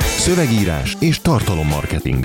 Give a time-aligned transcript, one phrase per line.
[0.00, 2.24] Szövegírás és tartalommarketing.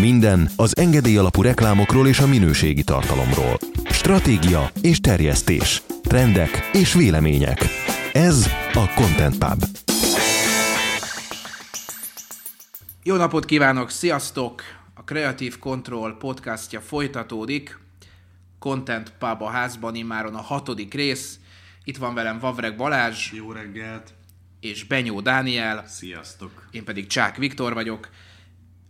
[0.00, 3.58] Minden az engedély alapú reklámokról és a minőségi tartalomról.
[3.90, 5.82] Stratégia és terjesztés.
[6.02, 7.58] Trendek és vélemények.
[8.12, 9.64] Ez a Content Pub.
[13.02, 14.62] Jó napot kívánok, sziasztok!
[14.94, 17.78] A Creative Control podcastja folytatódik.
[18.58, 21.38] Content Pub a házban immáron a hatodik rész.
[21.84, 24.19] Itt van velem Vavreg Balázs Jó reggelt!
[24.60, 26.68] És Benyó Dániel, Sziasztok!
[26.70, 28.08] én pedig Csák Viktor vagyok.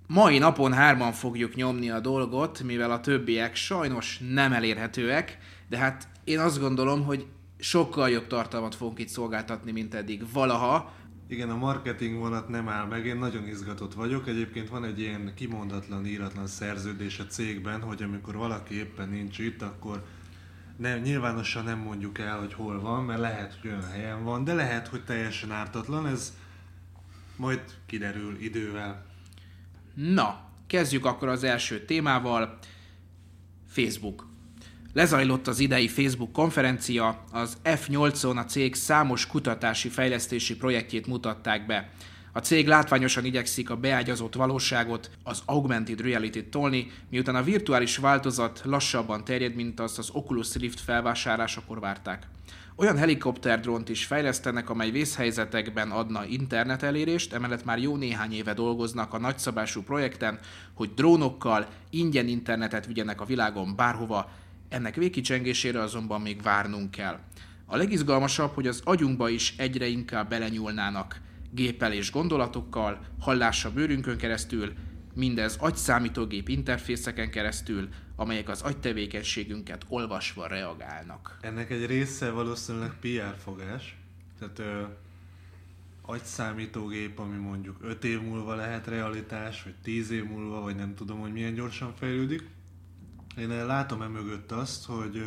[0.07, 6.09] Mai napon hárman fogjuk nyomni a dolgot, mivel a többiek sajnos nem elérhetőek, de hát
[6.25, 7.27] én azt gondolom, hogy
[7.59, 10.93] sokkal jobb tartalmat fogunk itt szolgáltatni, mint eddig valaha.
[11.29, 14.29] Igen, a marketing vonat nem áll meg, én nagyon izgatott vagyok.
[14.29, 19.63] Egyébként van egy ilyen kimondatlan, íratlan szerződés a cégben, hogy amikor valaki éppen nincs itt,
[19.63, 20.05] akkor
[20.81, 24.55] nem, nyilvánosan nem mondjuk el, hogy hol van, mert lehet, hogy olyan helyen van, de
[24.55, 26.33] lehet, hogy teljesen ártatlan, ez
[27.37, 29.07] majd kiderül idővel.
[29.95, 32.59] Na, kezdjük akkor az első témával.
[33.69, 34.29] Facebook.
[34.93, 41.91] Lezajlott az idei Facebook konferencia, az F8-on a cég számos kutatási fejlesztési projektjét mutatták be.
[42.33, 48.61] A cég látványosan igyekszik a beágyazott valóságot, az augmented reality-t tolni, miután a virtuális változat
[48.65, 52.27] lassabban terjed, mint azt az Oculus Rift felvásárlásakor várták.
[52.77, 59.15] Olyan helikopterdrónt is fejlesztenek, amely vészhelyzetekben adna internet elérést, emellett már jó néhány éve dolgoznak
[59.15, 60.39] a nagyszabású projekten,
[60.75, 64.31] hogy drónokkal ingyen internetet vigyenek a világon bárhova,
[64.69, 67.19] ennek végkicsengésére azonban még várnunk kell.
[67.67, 71.21] A legizgalmasabb, hogy az agyunkba is egyre inkább belenyúlnának
[71.51, 74.73] gépelés gondolatokkal, hallás a bőrünkön keresztül,
[75.15, 81.39] mindez agyszámítógép interfészeken keresztül, amelyek az agytevékenységünket olvasva reagálnak.
[81.41, 83.97] Ennek egy része valószínűleg PR fogás,
[84.39, 84.83] tehát ö,
[86.03, 91.19] agyszámítógép, ami mondjuk 5 év múlva lehet realitás, vagy 10 év múlva, vagy nem tudom,
[91.19, 92.49] hogy milyen gyorsan fejlődik.
[93.37, 95.25] Én látom emögött azt, hogy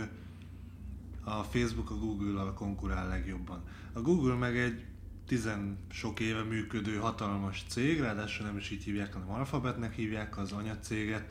[1.24, 3.64] a Facebook a Google-al konkurál legjobban.
[3.94, 4.86] A Google meg egy
[5.28, 10.52] tizen sok éve működő hatalmas cég, ráadásul nem is így hívják, hanem Alphabetnek hívják az
[10.52, 11.26] anyacéget,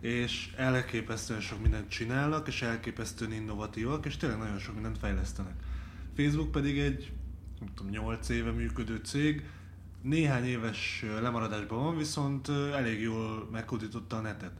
[0.00, 5.54] és elképesztően sok mindent csinálnak, és elképesztően innovatívak, és tényleg nagyon sok mindent fejlesztenek.
[6.16, 7.12] Facebook pedig egy,
[7.60, 9.44] nem tudom, 8 éve működő cég,
[10.02, 14.52] néhány éves lemaradásban van, viszont elég jól meghódította a netet.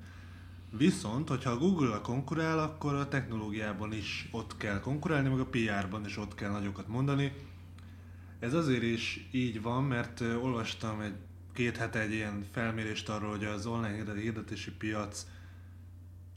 [0.76, 6.04] Viszont, hogyha a Google-a konkurál, akkor a technológiában is ott kell konkurálni, meg a PR-ban
[6.04, 7.32] is ott kell nagyokat mondani.
[8.44, 11.14] Ez azért is így van, mert olvastam egy
[11.52, 15.26] két hete egy ilyen felmérést arról, hogy az online hirdet- hirdetési piac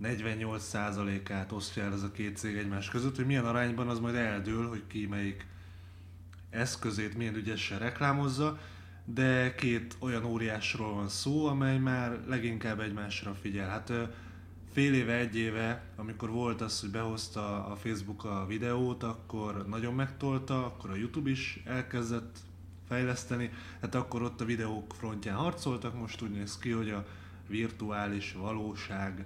[0.02, 4.68] 48%-át osztja el ez a két cég egymás között, hogy milyen arányban az majd eldől,
[4.68, 5.46] hogy ki melyik
[6.50, 8.60] eszközét milyen ügyesen reklámozza,
[9.06, 13.70] de két olyan óriásról van szó, amely már leginkább egymásra figyel.
[13.70, 13.94] Hát
[14.78, 19.94] fél éve, egy éve, amikor volt az, hogy behozta a Facebook a videót, akkor nagyon
[19.94, 22.38] megtolta, akkor a YouTube is elkezdett
[22.88, 23.50] fejleszteni,
[23.82, 27.06] hát akkor ott a videók frontján harcoltak, most úgy néz ki, hogy a
[27.48, 29.26] virtuális valóság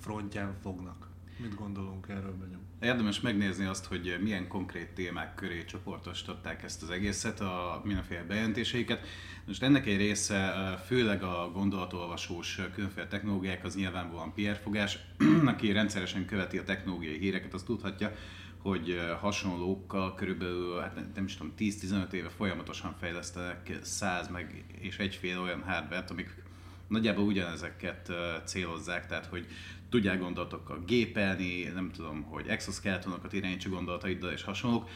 [0.00, 1.08] frontján fognak.
[1.36, 2.60] Mit gondolunk erről, Benyom?
[2.80, 9.06] Érdemes megnézni azt, hogy milyen konkrét témák köré csoportosították ezt az egészet, a mindenféle bejelentéseiket.
[9.46, 10.54] Most ennek egy része,
[10.86, 14.98] főleg a gondolatolvasós különféle technológiák, az nyilvánvalóan PR fogás.
[15.52, 18.12] Aki rendszeresen követi a technológiai híreket, az tudhatja,
[18.58, 25.38] hogy hasonlókkal körülbelül, hát nem is tudom, 10-15 éve folyamatosan fejlesztenek 100 meg és egyféle
[25.38, 26.42] olyan hardware amik
[26.88, 28.12] nagyjából ugyanezeket
[28.44, 29.46] célozzák, tehát hogy
[29.90, 34.88] tudják gondolatokkal gépelni, nem tudom, hogy exoskeletonokat irányítsa gondolataiddal és hasonlók.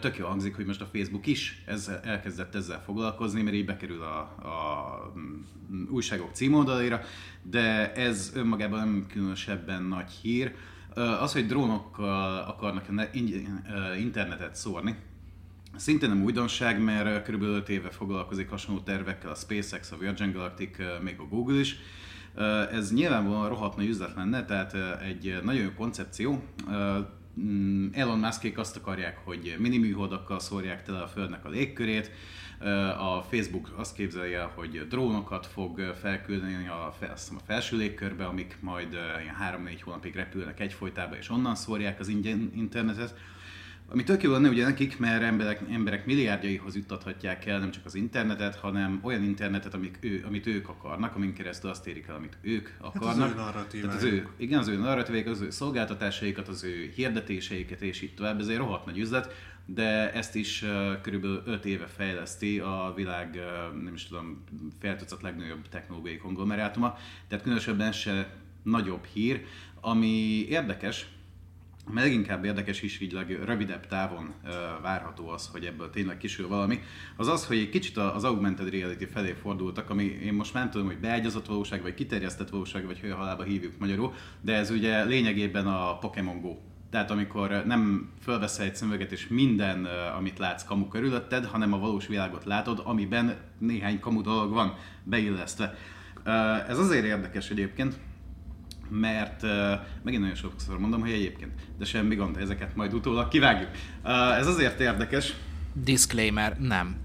[0.00, 4.02] Tök jó hangzik, hogy most a Facebook is ezzel, elkezdett ezzel foglalkozni, mert így bekerül
[4.02, 7.00] a, a mm, újságok címoldalaira,
[7.42, 10.54] de ez önmagában nem különösebben nagy hír.
[10.94, 12.86] Az, hogy drónokkal akarnak
[13.98, 14.96] internetet szórni,
[15.76, 17.42] Szintén nem újdonság, mert kb.
[17.42, 21.76] 5 éve foglalkozik hasonló tervekkel a SpaceX, a Virgin Galactic, még a Google is.
[22.72, 26.42] Ez nyilvánvalóan rohadt nagy üzlet lenne, tehát egy nagyon jó koncepció.
[27.40, 32.10] Mm, Elon Muskék azt akarják, hogy mini műholdakkal szórják tele a Földnek a légkörét.
[32.98, 38.92] A Facebook azt képzelje, el, hogy drónokat fog felküldeni a, a felső légkörbe, amik majd
[38.92, 43.14] ilyen 3-4 hónapig repülnek egyfolytában, és onnan szórják az ingyen internetet.
[43.88, 47.94] Ami tök jó lenne ugye nekik, mert emberek, emberek milliárdjaihoz juttathatják el nem csak az
[47.94, 52.38] internetet, hanem olyan internetet, amik ő, amit ők akarnak, amin keresztül azt érik el, amit
[52.40, 53.30] ők akarnak.
[53.30, 53.90] ő narratívájuk.
[53.90, 58.14] Tehát az ő, igen, az ő narratíváik, az ő szolgáltatásaikat, az ő hirdetéseiket, és így
[58.14, 58.40] tovább.
[58.40, 59.52] Ez egy rohadt nagy üzlet.
[59.66, 64.44] de ezt is uh, körülbelül 5 éve fejleszti a világ, uh, nem is tudom,
[64.80, 66.98] feltucat legnagyobb technológiai konglomerátuma,
[67.28, 69.44] tehát különösebben se nagyobb hír,
[69.80, 71.06] ami érdekes,
[71.92, 74.50] mert leginkább érdekes is így rövidebb távon uh,
[74.82, 76.80] várható az, hogy ebből tényleg kisül valami,
[77.16, 80.86] az az, hogy egy kicsit az augmented reality felé fordultak, ami én most nem tudom,
[80.86, 85.04] hogy beágyazott valóság, vagy kiterjesztett valóság, vagy hogy a halába hívjuk magyarul, de ez ugye
[85.04, 86.56] lényegében a Pokémon Go.
[86.90, 89.84] Tehát amikor nem fölveszel egy szemüveget, és minden,
[90.16, 95.74] amit látsz kamu körülötted, hanem a valós világot látod, amiben néhány kamu dolog van beillesztve.
[96.68, 97.98] Ez azért érdekes egyébként,
[98.88, 99.50] mert uh,
[100.02, 103.70] megint nagyon sokszor mondom, hogy egyébként, de semmi gond, ezeket majd utólag kivágjuk.
[104.04, 105.34] Uh, ez azért érdekes.
[105.72, 106.96] Disclaimer, nem.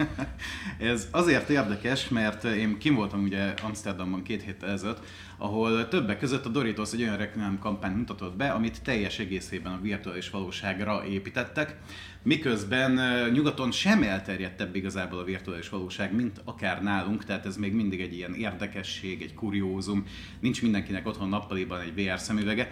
[0.78, 5.00] ez azért érdekes, mert én kim voltam ugye Amsterdamban két héttel ezelőtt,
[5.38, 10.30] ahol többek között a Doritos egy olyan reklámkampányt mutatott be, amit teljes egészében a virtuális
[10.30, 11.76] valóságra építettek,
[12.22, 13.00] miközben
[13.32, 18.14] nyugaton sem elterjedtebb igazából a virtuális valóság, mint akár nálunk, tehát ez még mindig egy
[18.14, 20.04] ilyen érdekesség, egy kuriózum,
[20.40, 22.70] nincs mindenkinek otthon nappaliban egy VR szemüvege,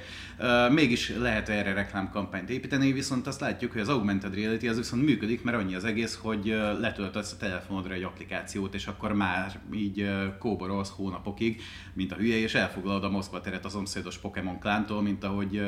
[0.70, 5.42] mégis lehet erre reklámkampányt építeni, viszont azt látjuk, hogy az augmented reality az viszont működik,
[5.42, 6.46] mert annyi az egész, hogy
[6.80, 11.62] letöltesz a telefonodra egy applikációt, és akkor már így kóborolsz hónapokig,
[11.94, 15.62] mint a hülye, és elfoglalod a Moszkva teret a szomszédos Pokémon klántól, mint ahogy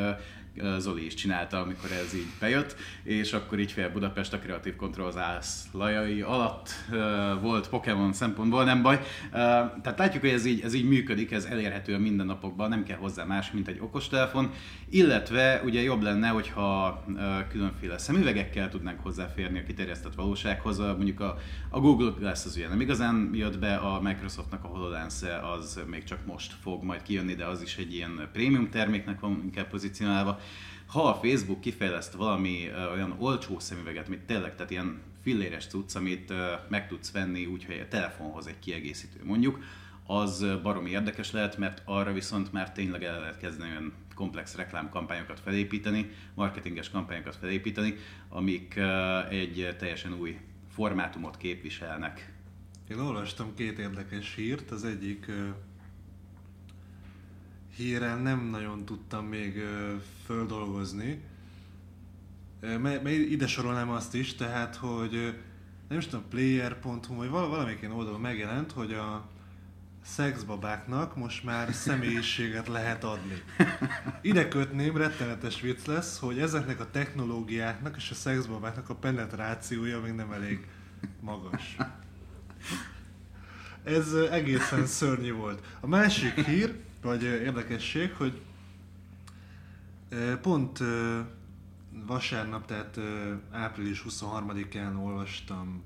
[0.79, 5.11] Zoli is csinálta, amikor ez így bejött, és akkor így fél Budapest a kreatív kontroll
[5.11, 6.71] zászlajai alatt
[7.41, 9.01] volt Pokémon szempontból, nem baj.
[9.31, 13.25] Tehát látjuk, hogy ez így, ez így működik, ez elérhető a mindennapokban, nem kell hozzá
[13.25, 14.51] más, mint egy okostelefon,
[14.89, 17.05] illetve ugye jobb lenne, hogyha
[17.51, 21.39] különféle szemüvegekkel tudnánk hozzáférni a kiterjesztett valósághoz, mondjuk a,
[21.69, 25.15] a Google Glass az ugye nem igazán jött be, a Microsoftnak a HoloLens
[25.55, 29.41] az még csak most fog majd kijönni, de az is egy ilyen prémium terméknek van
[29.45, 30.41] inkább pozícionálva
[30.87, 36.33] ha a Facebook kifejleszt valami olyan olcsó szemüveget, amit tényleg, tehát ilyen filléres cucc, amit
[36.69, 39.63] meg tudsz venni úgyhogy a telefonhoz egy kiegészítő mondjuk,
[40.07, 45.41] az baromi érdekes lehet, mert arra viszont már tényleg el lehet kezdeni olyan komplex reklámkampányokat
[45.41, 47.95] felépíteni, marketinges kampányokat felépíteni,
[48.29, 48.81] amik
[49.31, 50.39] egy teljesen új
[50.71, 52.33] formátumot képviselnek.
[52.91, 55.27] Én olvastam két érdekes hírt, az egyik
[57.79, 59.63] hírrel nem nagyon tudtam még
[60.25, 61.23] földolgozni.
[62.61, 65.39] Mert ide sorolnám azt is, tehát, hogy
[65.89, 69.29] nem is tudom, player.hu, vagy valamelyik oldalon megjelent, hogy a
[70.05, 73.43] szexbabáknak most már személyiséget lehet adni.
[74.23, 80.13] Ide kötném, rettenetes vicc lesz, hogy ezeknek a technológiáknak és a szexbabáknak a penetrációja még
[80.13, 80.67] nem elég
[81.21, 81.77] magas.
[83.85, 85.67] Ez egészen szörnyű volt.
[85.81, 88.41] A másik hír, vagy érdekesség, hogy
[90.43, 90.79] pont
[92.07, 93.01] vasárnap, tehát
[93.51, 95.83] április 23-án olvastam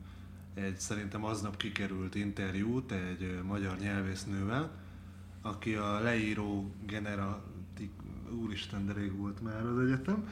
[0.54, 4.70] egy szerintem aznap kikerült interjút egy magyar nyelvésznővel,
[5.42, 7.90] aki a leíró generatik,
[8.30, 10.28] úristen, de rég volt már az egyetem.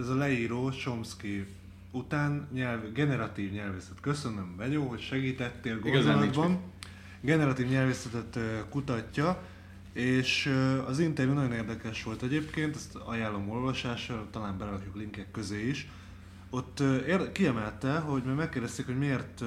[0.00, 1.46] Ez a leíró Chomsky
[1.90, 4.00] után nyelv, generatív nyelvészet.
[4.00, 6.60] Köszönöm, Benyó, hogy segítettél gondolatban.
[7.20, 8.38] Generatív nyelvészetet
[8.68, 9.42] kutatja,
[9.92, 10.54] és
[10.86, 15.88] az interjú nagyon érdekes volt egyébként, ezt ajánlom olvasásra, talán berakjuk linkek közé is.
[16.50, 16.82] Ott
[17.32, 19.40] kiemelte, hogy meg megkérdezték, hogy miért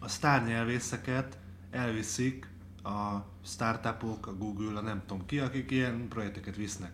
[0.00, 1.38] a sztárnyelvészeket
[1.70, 2.48] elviszik
[2.82, 6.92] a startupok, a Google, a nem tudom ki, akik ilyen projekteket visznek.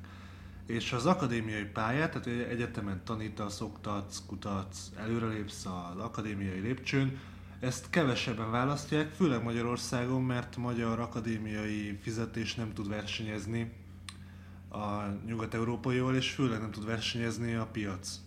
[0.67, 7.19] És az akadémiai pályát, tehát egyetemen tanítasz, oktatsz, kutatsz, előrelépsz az akadémiai lépcsőn,
[7.65, 13.73] ezt kevesebben választják, főleg Magyarországon, mert magyar akadémiai fizetés nem tud versenyezni
[14.71, 18.21] a nyugat-európaival, és főleg nem tud versenyezni a piac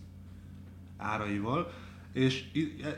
[0.98, 1.74] áraival.
[2.13, 2.44] És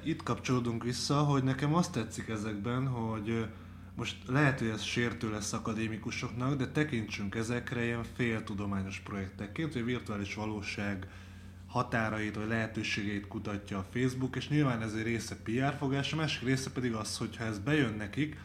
[0.03, 3.48] itt kapcsolódunk vissza, hogy nekem azt tetszik ezekben, hogy
[3.96, 9.86] most lehet, hogy ez sértő lesz akadémikusoknak, de tekintsünk ezekre ilyen féltudományos projektekként, hogy a
[9.86, 11.08] virtuális valóság
[11.69, 16.41] határait vagy lehetőségeit kutatja a Facebook, és nyilván ez egy része PR fogás, a másik
[16.43, 18.38] része pedig az, hogyha ez bejön nekik,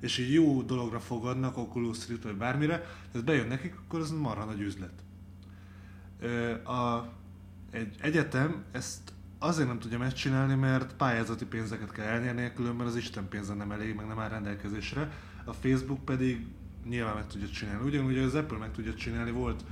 [0.00, 4.44] és egy jó dologra fogadnak, Oculus Rift vagy bármire, ez bejön nekik, akkor ez marha
[4.44, 4.92] nagy üzlet.
[6.64, 7.08] A,
[7.70, 13.28] egy egyetem ezt azért nem tudja megcsinálni, mert pályázati pénzeket kell elnyerni, különben az Isten
[13.28, 15.10] pénze nem elég, meg nem áll rendelkezésre.
[15.44, 16.46] A Facebook pedig
[16.88, 17.86] nyilván meg tudja csinálni.
[17.86, 19.64] Ugyanúgy az Apple meg tudja csinálni, volt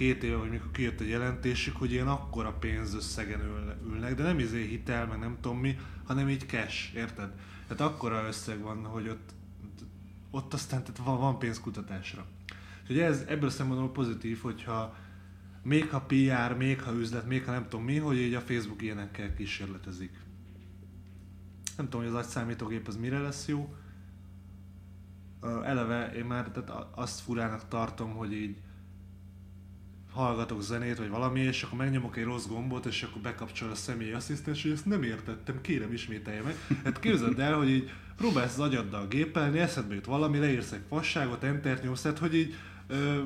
[0.00, 3.40] két éve, vagy mikor kijött egy jelentésük, hogy ilyen akkora pénzösszegen
[3.86, 7.32] ülnek, de nem izé hitel, meg nem tudom mi, hanem így cash, érted?
[7.66, 9.30] Tehát akkora összeg van, hogy ott,
[10.30, 12.26] ott aztán tehát van, van pénz kutatásra.
[12.80, 14.96] Úgyhogy ez ebből szempontból pozitív, hogyha
[15.62, 18.82] még ha PR, még ha üzlet, még ha nem tudom mi, hogy így a Facebook
[18.82, 20.18] ilyenekkel kísérletezik.
[21.76, 23.74] Nem tudom, hogy az agyszámítógép az mire lesz jó.
[25.42, 28.56] Eleve én már tehát a- azt furának tartom, hogy így
[30.12, 34.12] hallgatok zenét, vagy valami, és akkor megnyomok egy rossz gombot, és akkor bekapcsol a személyi
[34.12, 36.54] asszisztens, hogy ezt nem értettem, kérem ismételje meg.
[36.84, 41.42] Hát képzeld el, hogy így próbálsz az agyaddal gépelni, eszedbe jut valami, leírsz egy fasságot,
[41.42, 42.54] entert nyomsz, tehát hogy így
[42.86, 43.22] ö,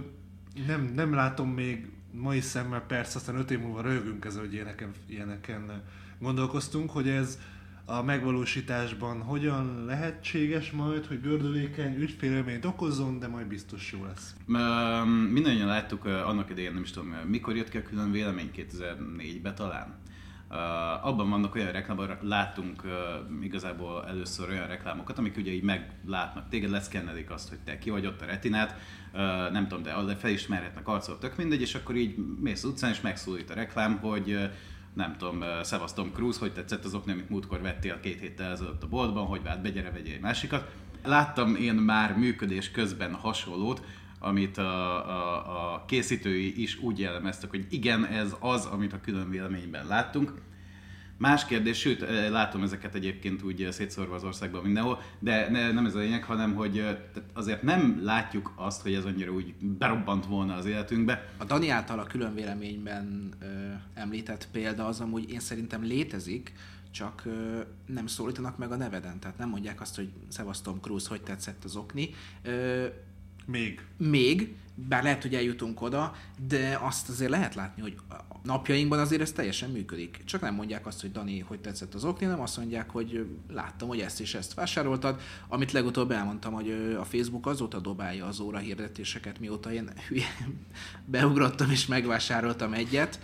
[0.67, 4.91] nem, nem látom még mai szemmel, persze aztán öt év múlva röhögünk ezzel, hogy ilyeneken,
[5.07, 5.83] ilyeneken
[6.19, 7.39] gondolkoztunk, hogy ez
[7.87, 14.35] a megvalósításban hogyan lehetséges majd, hogy gördülékeny ügyfélélményt okozzon, de majd biztos jó lesz.
[15.31, 20.03] Mindannyian láttuk annak idején, nem is tudom, mikor jött ki a külön vélemény, 2004-ben talán.
[21.03, 26.71] Abban vannak olyan reklámok, láttunk uh, igazából először olyan reklámokat, amik ugye így meglátnak téged,
[26.71, 28.77] leszkennelik azt, hogy te ki vagy ott a retinát,
[29.53, 33.55] nem tudom, de felismerhetnek arcot, tök mindegy, és akkor így mész utcán, és megszólít a
[33.55, 34.51] reklám, hogy
[34.95, 38.89] nem tudom, uh, Szevasztom Cruz, hogy tetszett azok, amit múltkor vettél két héttel ezelőtt a
[38.89, 40.73] boltban, hogy vált, begyere, vegyél egy másikat.
[41.05, 43.83] Láttam én már működés közben hasonlót,
[44.19, 49.31] amit a, a, a készítői is úgy jellemeztek, hogy igen, ez az, amit a külön
[49.31, 50.33] véleményben láttunk.
[51.17, 55.95] Más kérdés, sőt, látom ezeket egyébként úgy szétszórva az országban mindenhol, de ne, nem ez
[55.95, 60.55] a lényeg, hanem hogy tehát azért nem látjuk azt, hogy ez annyira úgy berobbant volna
[60.55, 61.29] az életünkbe.
[61.37, 63.47] A Dani által a külön véleményben ö,
[63.95, 66.53] említett példa az amúgy én szerintem létezik,
[66.91, 71.23] csak ö, nem szólítanak meg a neveden, tehát nem mondják azt, hogy Szevasztom Cruz, hogy
[71.23, 72.11] tetszett az okni.
[72.43, 72.87] Ö,
[73.47, 73.81] Még.
[73.97, 76.15] még, bár lehet, hogy eljutunk oda,
[76.49, 80.23] de azt azért lehet látni, hogy a napjainkban azért ez teljesen működik.
[80.25, 83.89] Csak nem mondják azt, hogy Dani, hogy tetszett az okni, nem azt mondják, hogy láttam,
[83.89, 88.59] hogy ezt és ezt vásároltad, amit legutóbb elmondtam, hogy a Facebook azóta dobálja az óra
[88.59, 90.37] hirdetéseket, mióta én hülye
[91.05, 93.21] beugrottam és megvásároltam egyet.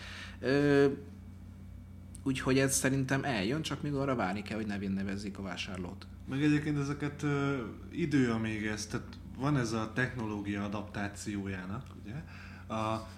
[2.23, 6.07] Úgyhogy ez szerintem eljön, csak még arra várni kell, hogy nevén nevezzék a vásárlót.
[6.29, 7.59] Meg egyébként ezeket ö,
[7.91, 9.07] idő, amíg ez, tehát
[9.41, 12.23] van ez a technológia adaptációjának, ugye,
[12.77, 13.09] a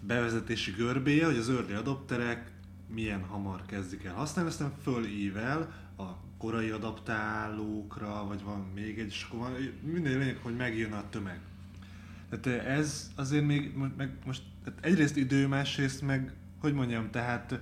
[0.00, 2.52] bevezetési görbéje, hogy az early adopterek
[2.88, 6.04] milyen hamar kezdik el használni, aztán fölível a
[6.38, 9.52] korai adaptálókra, vagy van még egy, és akkor van,
[9.82, 11.40] minden lényeg, hogy megjön a tömeg.
[12.30, 17.60] Tehát ez azért még, meg most tehát egyrészt idő, másrészt meg, hogy mondjam, tehát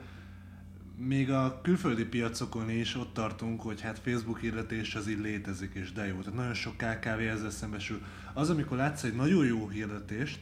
[1.06, 5.92] még a külföldi piacokon is ott tartunk, hogy hát Facebook hirdetés az így létezik, és
[5.92, 6.18] de jó.
[6.18, 8.02] Tehát nagyon sok KKV ezzel szembesül.
[8.34, 10.38] Az, amikor látsz egy nagyon jó hirdetést,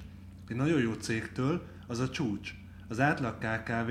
[0.48, 2.54] egy nagyon jó cégtől, az a csúcs.
[2.88, 3.90] Az átlag KKV,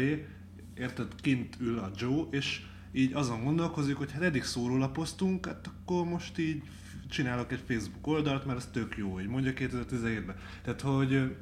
[0.74, 6.05] érted, kint ül a Joe, és így azon gondolkozik, hogy hát eddig szórólapoztunk, hát akkor
[6.05, 6.63] most így
[7.09, 10.36] csinálok egy Facebook oldalt, mert az tök jó, így mondja 2017-ben.
[10.63, 11.36] Tehát, hogy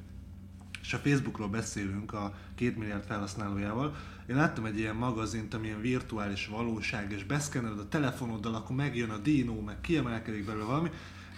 [0.86, 3.96] és a Facebookról beszélünk a két milliárd felhasználójával.
[4.30, 9.10] Én láttam egy ilyen magazint, ami ilyen virtuális valóság, és beszkenneled a telefonoddal, akkor megjön
[9.10, 10.90] a Dino, meg kiemelkedik belőle valami,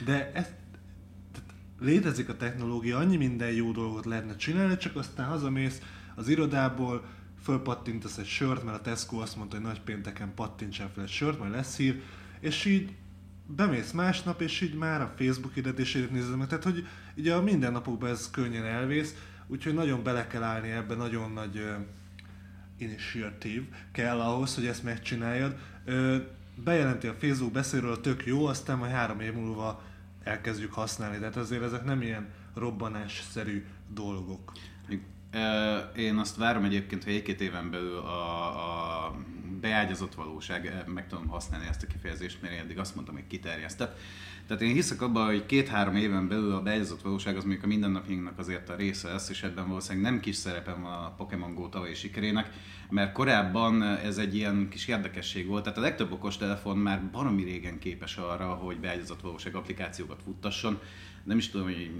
[0.05, 0.45] de ez,
[1.31, 5.81] tehát létezik a technológia, annyi minden jó dolgot lehetne csinálni, csak aztán hazamész
[6.15, 7.05] az irodából,
[7.43, 11.39] fölpattintasz egy sört, mert a Tesco azt mondta, hogy nagy pénteken pattintsál fel egy sört,
[11.39, 12.01] majd lesz hír,
[12.39, 12.95] és így
[13.45, 16.47] bemész másnap, és így már a Facebook hirdetését nézed meg.
[16.47, 16.87] Tehát, hogy
[17.17, 19.15] ugye a mindennapokban ez könnyen elvész,
[19.47, 21.75] úgyhogy nagyon bele kell állni ebbe, nagyon nagy uh,
[22.77, 25.57] initiatív kell ahhoz, hogy ezt megcsináljad.
[25.87, 26.15] Uh,
[26.63, 29.83] bejelenti a Facebook, beszél róla, tök jó, aztán majd három év múlva
[30.23, 31.17] elkezdjük használni.
[31.17, 34.51] Tehát azért ezek nem ilyen robbanásszerű dolgok.
[35.95, 38.45] Én azt várom egyébként, hogy egy-két éven belül a,
[39.05, 39.15] a
[39.61, 43.99] beágyazott valóság, meg tudom használni ezt a kifejezést, mert én eddig azt mondtam, hogy kiterjesztett.
[44.47, 48.39] Tehát én hiszek abban, hogy két-három éven belül a beágyazott valóság az mondjuk a mindennapjainknak
[48.39, 51.93] azért a része lesz, és ebben valószínűleg nem kis szerepem van a Pokémon Go tavalyi
[51.93, 52.49] sikerének,
[52.89, 57.79] mert korábban ez egy ilyen kis érdekesség volt, tehát a legtöbb okostelefon már baromi régen
[57.79, 60.79] képes arra, hogy beágyazott valóság applikációkat futtasson.
[61.23, 61.91] Nem is tudom, hogy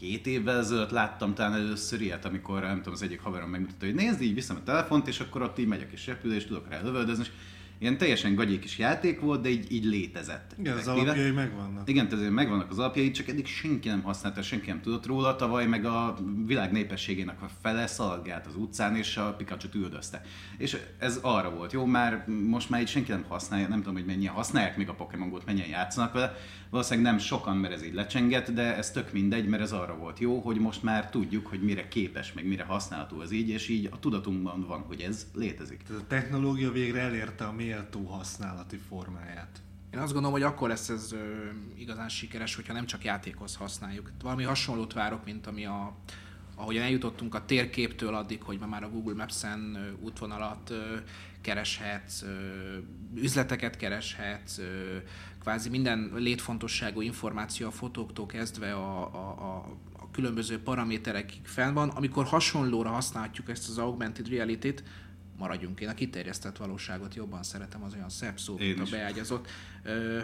[0.00, 3.94] 7 évvel ezelőtt láttam talán először ilyet, amikor nem tudom, az egyik haverom megmutatta, hogy
[3.94, 6.82] nézd, így viszem a telefont, és akkor ott így megyek és repülés, és tudok rá
[6.82, 7.30] lövöldözni, és
[7.78, 10.54] ilyen teljesen gagyék kis játék volt, de így, így létezett.
[10.58, 11.88] Igen, az alapjai megvannak.
[11.88, 15.36] Igen, tehát megvannak az alapjai, csak eddig senki nem használta, senki nem tudott róla.
[15.36, 16.16] Tavaly meg a
[16.46, 20.22] világ népességének a fele szaladgált az utcán, és a Pikachu-t üldözte.
[20.58, 24.04] És ez arra volt jó, már most már így senki nem használja, nem tudom, hogy
[24.04, 26.34] mennyien használják még a Pokémon Go-t, mennyien játszanak vele.
[26.70, 30.18] Valószínűleg nem sokan, mert ez így lecsengett, de ez tök mindegy, mert ez arra volt
[30.18, 33.88] jó, hogy most már tudjuk, hogy mire képes, meg mire használható az így, és így
[33.92, 35.82] a tudatunkban van, hogy ez létezik.
[35.86, 39.62] Tehát a technológia végre elérte a méltó használati formáját.
[39.90, 41.18] Én azt gondolom, hogy akkor lesz ez ö,
[41.76, 44.10] igazán sikeres, hogyha nem csak játékhoz használjuk.
[44.22, 45.96] Valami hasonlót várok, mint ami a,
[46.54, 50.72] ahogyan eljutottunk a térképtől addig, hogy ma már a Google Maps-en útvonalat
[51.40, 52.24] kereshetsz,
[53.14, 54.60] üzleteket kereshetsz,
[55.40, 59.56] kvázi minden létfontosságú információ a fotóktól kezdve a, a, a,
[59.98, 61.88] a különböző paraméterekig fenn van.
[61.88, 64.82] Amikor hasonlóra használhatjuk ezt az augmented reality-t,
[65.38, 69.48] maradjunk én a kiterjesztett valóságot jobban szeretem, az olyan szebb szó, Én mint a beágyazott.
[69.82, 70.20] Ö,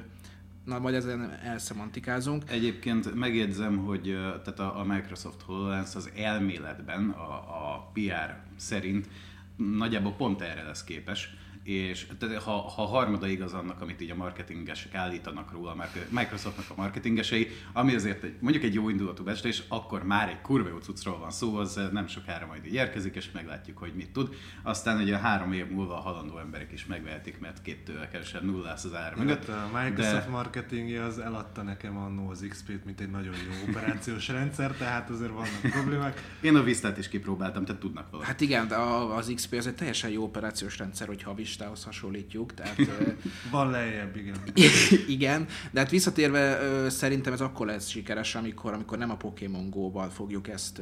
[0.65, 2.51] Na, majd ezen elszemantikázunk.
[2.51, 7.33] Egyébként megjegyzem, hogy tehát a, a Microsoft HoloLens az elméletben, a,
[7.75, 9.09] a PR szerint
[9.57, 11.35] nagyjából pont erre lesz képes,
[11.75, 16.67] és tehát ha, ha harmada igaz annak, amit így a marketingesek állítanak róla, mert Microsoftnak
[16.71, 20.79] a marketingesei, ami azért egy, mondjuk egy jó indulatú becslés, akkor már egy kurva jó
[20.79, 24.35] cuccról van szó, az nem sokára majd így érkezik, és meglátjuk, hogy mit tud.
[24.63, 28.65] Aztán ugye három év múlva a halandó emberek is megvehetik, mert két tőle kevesebb nulla
[28.65, 29.47] lesz az ára mögött.
[29.47, 30.31] Hát a Microsoft de...
[30.31, 35.31] marketingje az eladta nekem annó az XP-t, mint egy nagyon jó operációs rendszer, tehát azért
[35.31, 36.37] vannak problémák.
[36.41, 38.29] Én a Vistát is kipróbáltam, tehát tudnak valamit.
[38.29, 42.55] Hát igen, de az XP az egy teljesen jó operációs rendszer, hogyha a Vistához hasonlítjuk.
[42.55, 42.77] Tehát,
[43.51, 44.37] Van lejjebb, igen.
[45.17, 46.59] igen, de hát visszatérve
[46.91, 50.81] szerintem ez akkor lesz sikeres, amikor, amikor nem a Pokémon Go-val fogjuk ezt,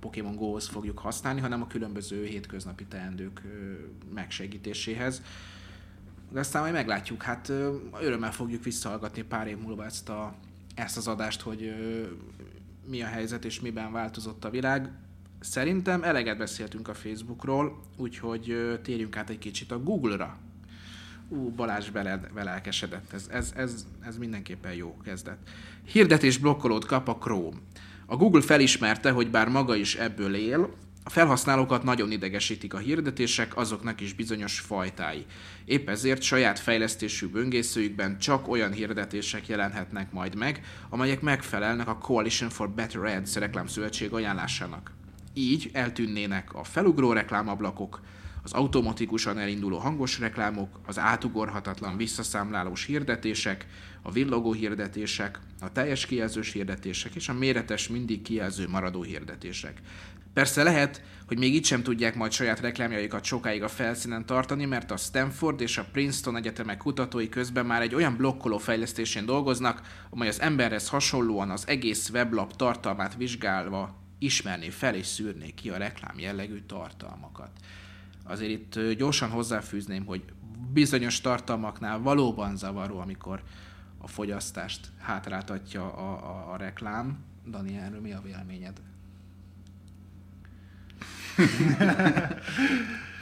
[0.00, 3.42] Pokémon Go-hoz fogjuk használni, hanem a különböző hétköznapi teendők
[4.14, 5.22] megsegítéséhez.
[6.30, 7.48] De aztán majd meglátjuk, hát
[8.00, 10.34] örömmel fogjuk visszahallgatni pár év múlva ezt, a,
[10.74, 11.74] ezt az adást, hogy
[12.86, 14.90] mi a helyzet és miben változott a világ.
[15.40, 20.38] Szerintem eleget beszéltünk a Facebookról, úgyhogy térjünk át egy kicsit a Google-ra.
[21.28, 25.38] Ú, Balázs bele, belelkesedett, ez, ez, ez, ez mindenképpen jó kezdet.
[25.84, 27.56] Hirdetés blokkolót kap a Chrome.
[28.06, 33.56] A Google felismerte, hogy bár maga is ebből él, a felhasználókat nagyon idegesítik a hirdetések,
[33.56, 35.26] azoknak is bizonyos fajtái.
[35.64, 42.50] Épp ezért saját fejlesztésű böngészőjükben csak olyan hirdetések jelenhetnek majd meg, amelyek megfelelnek a Coalition
[42.50, 44.97] for Better Ads reklámszövetség ajánlásának.
[45.38, 48.00] Így eltűnnének a felugró reklámablakok,
[48.42, 53.66] az automatikusan elinduló hangos reklámok, az átugorhatatlan visszaszámlálós hirdetések,
[54.02, 59.80] a villogó hirdetések, a teljes kijelzős hirdetések és a méretes, mindig kijelző maradó hirdetések.
[60.32, 64.90] Persze lehet, hogy még így sem tudják majd saját reklámjaikat sokáig a felszínen tartani, mert
[64.90, 70.28] a Stanford és a Princeton egyetemek kutatói közben már egy olyan blokkoló fejlesztésén dolgoznak, amely
[70.28, 76.18] az emberhez hasonlóan az egész weblap tartalmát vizsgálva ismerné fel és szűrné ki a reklám
[76.18, 77.50] jellegű tartalmakat.
[78.24, 80.22] Azért itt gyorsan hozzáfűzném, hogy
[80.72, 83.42] bizonyos tartalmaknál valóban zavaró, amikor
[83.98, 87.18] a fogyasztást hátráltatja a, a, a reklám.
[87.46, 88.80] Dani, erről mi a véleményed?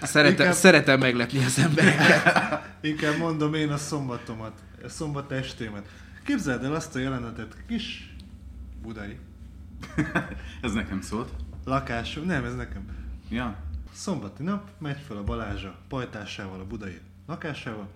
[0.02, 2.62] Szeretem, Inkább- szeretem meglepni az embereket.
[2.80, 5.88] Inkább mondom én a szombatomat, a szombat estémet.
[6.24, 8.14] Képzeld el azt a jelenetet, kis
[8.82, 9.18] budai
[10.62, 11.32] Ez nekem szólt.
[11.64, 12.84] lakásom, nem ez nekem.
[13.28, 13.56] Ja.
[13.92, 17.88] Szombati nap, megy fel a Balázsa pajtásával, a budai lakásával,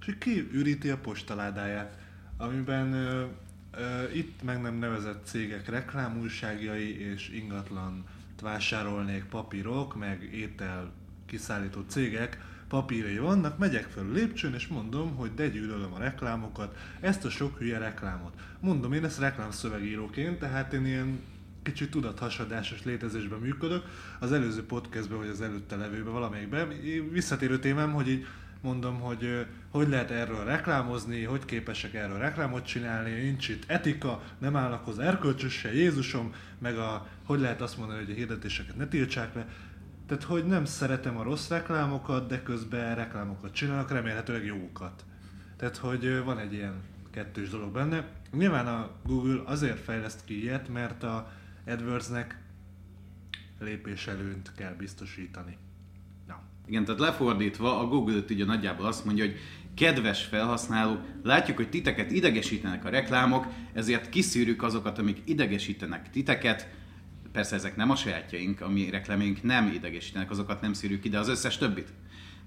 [0.00, 1.98] és így kiüríti a postaládáját,
[2.36, 3.24] amiben ö,
[3.70, 8.04] ö, itt meg nem nevezett cégek reklámújságjai és ingatlan
[8.42, 10.92] vásárolnék papírok, meg étel
[11.26, 16.76] kiszállító cégek papírjai vannak, megyek fel a lépcsőn, és mondom, hogy de gyűlölöm a reklámokat,
[17.00, 18.32] ezt a sok hülye reklámot.
[18.60, 21.20] Mondom én ezt reklámszövegíróként, tehát én ilyen
[21.62, 23.84] kicsit tudathasadásos létezésben működök.
[24.18, 26.68] Az előző podcastben, vagy az előtte levőben valamelyikben
[27.12, 28.26] visszatérő témám, hogy így
[28.60, 34.56] mondom, hogy hogy lehet erről reklámozni, hogy képesek erről reklámot csinálni, nincs itt etika, nem
[34.56, 39.34] állnak hozzá erkölcsöse, Jézusom, meg a, hogy lehet azt mondani, hogy a hirdetéseket ne tiltsák
[39.34, 39.46] le.
[40.08, 45.04] Tehát, hogy nem szeretem a rossz reklámokat, de közben reklámokat csinálnak, remélhetőleg jókat.
[45.56, 48.08] Tehát, hogy van egy ilyen kettős dolog benne.
[48.32, 51.32] Nyilván a Google azért fejleszt ki ilyet, mert a
[51.66, 52.38] AdWords-nek
[53.60, 55.56] lépéselőnyt kell biztosítani.
[56.26, 56.40] Na.
[56.66, 59.36] Igen, tehát lefordítva a Google ugye nagyjából azt mondja, hogy
[59.74, 66.68] kedves felhasználók, látjuk, hogy titeket idegesítenek a reklámok, ezért kiszűrjük azokat, amik idegesítenek titeket.
[67.38, 71.28] Persze ezek nem a sajátjaink, ami reklámjaink nem idegesítenek, azokat nem szűrjük ki, de az
[71.28, 71.92] összes többit.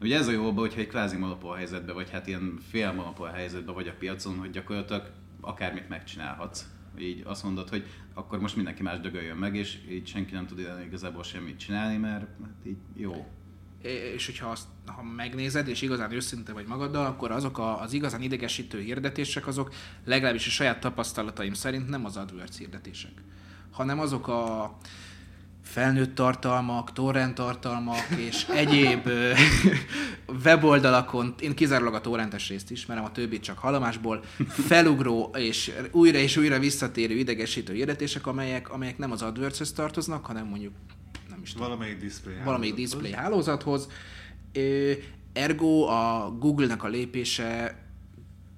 [0.01, 3.75] Ugye ez a jó hogyha egy kvázi monopól helyzetben, vagy hát ilyen fél monopól helyzetben
[3.75, 6.65] vagy a piacon, hogy gyakorlatilag akármit megcsinálhatsz.
[6.99, 10.67] Így azt mondod, hogy akkor most mindenki más dögöljön meg, és így senki nem tud
[10.85, 13.27] igazából semmit csinálni, mert hát így jó.
[14.15, 18.21] és hogyha azt, ha megnézed, és igazán őszinte vagy magaddal, akkor azok a, az igazán
[18.21, 19.73] idegesítő hirdetések, azok
[20.05, 23.13] legalábbis a saját tapasztalataim szerint nem az AdWords hirdetések,
[23.81, 24.77] hanem azok a
[25.63, 29.09] felnőtt tartalmak, torrent tartalmak és egyéb
[30.43, 36.37] weboldalakon, én kizárólag a torrentes részt ismerem, a többit csak hallomásból, felugró és újra és
[36.37, 40.73] újra visszatérő idegesítő hirdetések, amelyek, amelyek nem az AdWords-hez tartoznak, hanem mondjuk
[41.29, 43.87] nem is tudom, Valamelyik display valamelyik display hálózathoz.
[45.33, 47.79] Ergo a Google-nek a lépése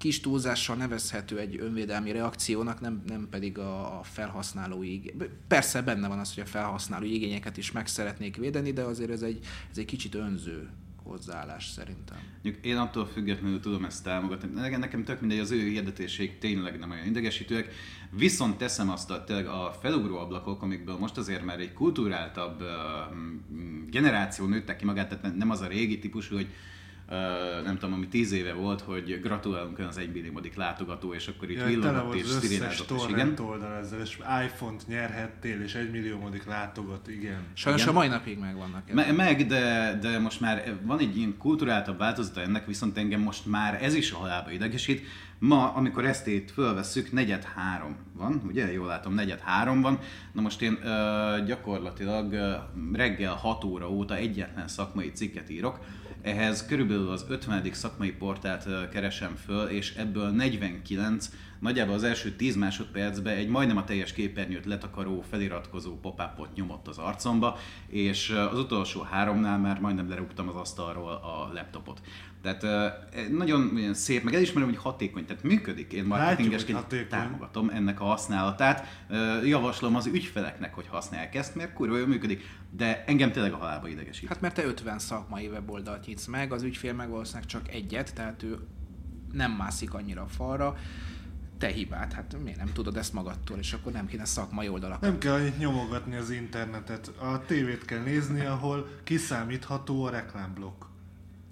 [0.04, 5.00] kis túlzással nevezhető egy önvédelmi reakciónak, nem, nem pedig a, a felhasználói
[5.48, 9.22] Persze benne van az, hogy a felhasználói igényeket is meg szeretnék védeni, de azért ez
[9.22, 9.38] egy,
[9.70, 10.68] ez egy kicsit önző
[11.02, 12.18] hozzáállás szerintem.
[12.42, 14.48] Mondjuk én attól függetlenül tudom ezt támogatni.
[14.60, 17.72] Nekem, nekem tök mindegy, az ő hirdetéseik tényleg nem olyan idegesítőek.
[18.10, 22.62] Viszont teszem azt a, tényleg a felugró ablakok, amikből most azért már egy kulturáltabb
[23.90, 26.48] generáció nőtte ki magát, tehát nem- az a régi típusú, hogy
[27.64, 31.58] nem tudom, ami tíz éve volt, hogy gratulálunk ön az egymilliómodik látogató, és akkor itt
[31.58, 33.34] Ja, villogott és szirénázott, és igen.
[33.40, 37.40] oldal ezzel, és iPhone-t nyerhettél, és egy milliómodik látogat, igen.
[37.52, 37.94] Sajnos Igen.
[37.94, 38.92] a mai napig megvannak.
[38.92, 43.46] Me- meg, de, de most már van egy ilyen kulturáltabb változata ennek, viszont engem most
[43.46, 45.06] már ez is a halálba idegesít.
[45.38, 48.72] Ma, amikor ezt itt fölvesszük, negyed három van, ugye?
[48.72, 49.98] Jól látom, negyed három van.
[50.32, 52.52] Na most én ö, gyakorlatilag ö,
[52.92, 55.78] reggel 6 óra óta egyetlen szakmai cikket írok,
[56.24, 57.72] ehhez körülbelül az 50.
[57.72, 63.84] szakmai portált keresem föl, és ebből 49 nagyjából az első 10 másodpercben egy majdnem a
[63.84, 66.22] teljes képernyőt letakaró, feliratkozó pop
[66.54, 72.00] nyomott az arcomba, és az utolsó háromnál már majdnem lerúgtam az asztalról a laptopot.
[72.44, 72.86] Tehát ö,
[73.30, 75.92] nagyon szép, meg elismerem, hogy hatékony, tehát működik.
[75.92, 78.86] Én hogy marketingesként támogatom ennek a használatát.
[79.44, 83.88] Javaslom az ügyfeleknek, hogy használják ezt, mert kurva jól működik, de engem tényleg a halálba
[83.88, 84.28] idegesít.
[84.28, 88.42] Hát mert te 50 szakmai weboldalt nyitsz meg, az ügyfél meg valószínűleg csak egyet, tehát
[88.42, 88.58] ő
[89.32, 90.76] nem mászik annyira a falra.
[91.58, 95.02] Te hibád, hát miért nem tudod ezt magadtól, és akkor nem kéne szakmai oldalakat.
[95.02, 97.12] Nem kell nyomogatni az internetet.
[97.18, 100.84] A tévét kell nézni, ahol kiszámítható a reklámblokk.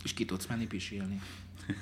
[0.03, 1.21] És ki tudsz menni pisilni.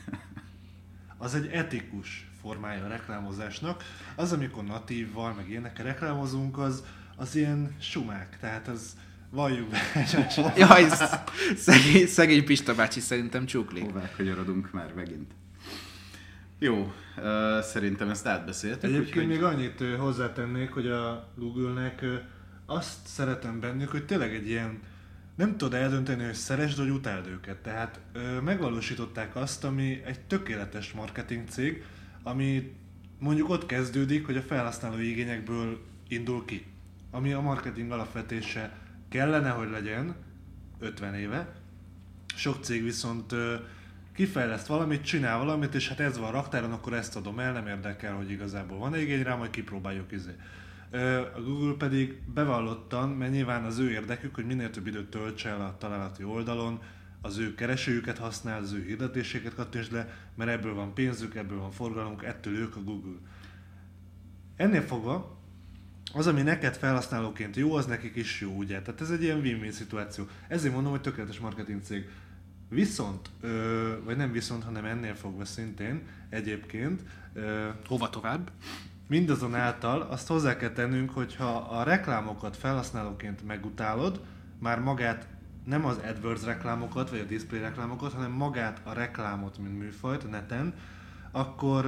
[1.22, 3.84] Az egy etikus formája a reklámozásnak.
[4.16, 6.84] Az, amikor natívval, meg ilyenekkel reklámozunk, az,
[7.16, 8.38] az ilyen sumák.
[8.40, 8.96] Tehát az
[9.30, 9.78] valljuk be.
[10.56, 13.82] Jaj, sz- szegény, szegény Pista bácsi szerintem csuklik.
[13.84, 15.30] Hová kanyarodunk már megint?
[16.58, 18.82] Jó, ö, szerintem ezt átbeszéltük.
[18.82, 22.14] Egyébként úgyhogy- még annyit hozzátennék, hogy a Google-nek ö,
[22.66, 24.78] azt szeretem bennük, hogy tényleg egy ilyen
[25.40, 27.56] nem tudod eldönteni, hogy szeresd vagy utáld őket.
[27.56, 31.84] Tehát ö, megvalósították azt, ami egy tökéletes marketing cég,
[32.22, 32.72] ami
[33.18, 36.66] mondjuk ott kezdődik, hogy a felhasználói igényekből indul ki.
[37.10, 38.76] Ami a marketing alapvetése
[39.08, 40.14] kellene, hogy legyen
[40.78, 41.54] 50 éve.
[42.34, 43.54] Sok cég viszont ö,
[44.14, 47.66] kifejleszt valamit, csinál valamit, és hát ez van a raktáron, akkor ezt adom el, nem
[47.66, 50.34] érdekel, hogy igazából van igény rá, majd kipróbáljuk izé.
[51.34, 55.60] A Google pedig bevallottan, mert nyilván az ő érdekük, hogy minél több időt tölts el
[55.60, 56.80] a találati oldalon,
[57.20, 61.70] az ő keresőjüket használ, az ő hirdetéseket kattintsd le, mert ebből van pénzük, ebből van
[61.70, 63.18] forgalmuk, ettől ők a Google.
[64.56, 65.38] Ennél fogva,
[66.12, 68.82] az, ami neked felhasználóként jó, az nekik is jó, ugye?
[68.82, 70.26] Tehát ez egy ilyen win-win szituáció.
[70.48, 72.08] Ezért mondom, hogy tökéletes marketing cég.
[72.68, 78.50] Viszont, ö, vagy nem viszont, hanem ennél fogva szintén egyébként, ö, Hova tovább?
[79.10, 84.20] Mindazonáltal azt hozzá kell tennünk, hogyha a reklámokat felhasználóként megutálod,
[84.58, 85.26] már magát
[85.64, 90.28] nem az AdWords reklámokat, vagy a display reklámokat, hanem magát a reklámot, mint műfajt a
[90.28, 90.74] neten,
[91.30, 91.86] akkor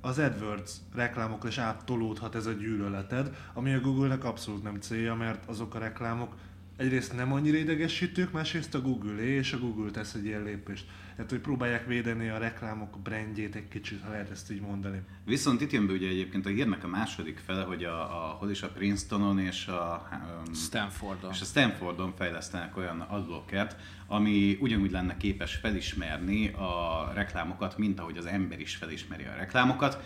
[0.00, 5.48] az AdWords reklámokra is áttolódhat ez a gyűlöleted, ami a Google-nek abszolút nem célja, mert
[5.48, 6.34] azok a reklámok
[6.76, 10.86] egyrészt nem annyira idegesítők, másrészt a google és a Google tesz egy ilyen lépést.
[11.16, 15.00] Tehát, hogy próbálják védeni a reklámok brandjét egy kicsit, ha lehet ezt így mondani.
[15.24, 18.50] Viszont itt jön be ugye egyébként a hírnek a második fele, hogy a, a hol
[18.50, 20.08] is a Princetonon és a,
[20.46, 21.30] um, Stanfordon.
[21.30, 28.16] és a Stanfordon fejlesztenek olyan adblockert, ami ugyanúgy lenne képes felismerni a reklámokat, mint ahogy
[28.16, 30.02] az ember is felismeri a reklámokat.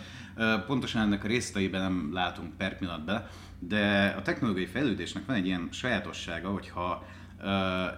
[0.67, 5.45] Pontosan ennek a részleteiben nem látunk per pillanat bele, de a technológiai fejlődésnek van egy
[5.45, 7.05] ilyen sajátossága, hogyha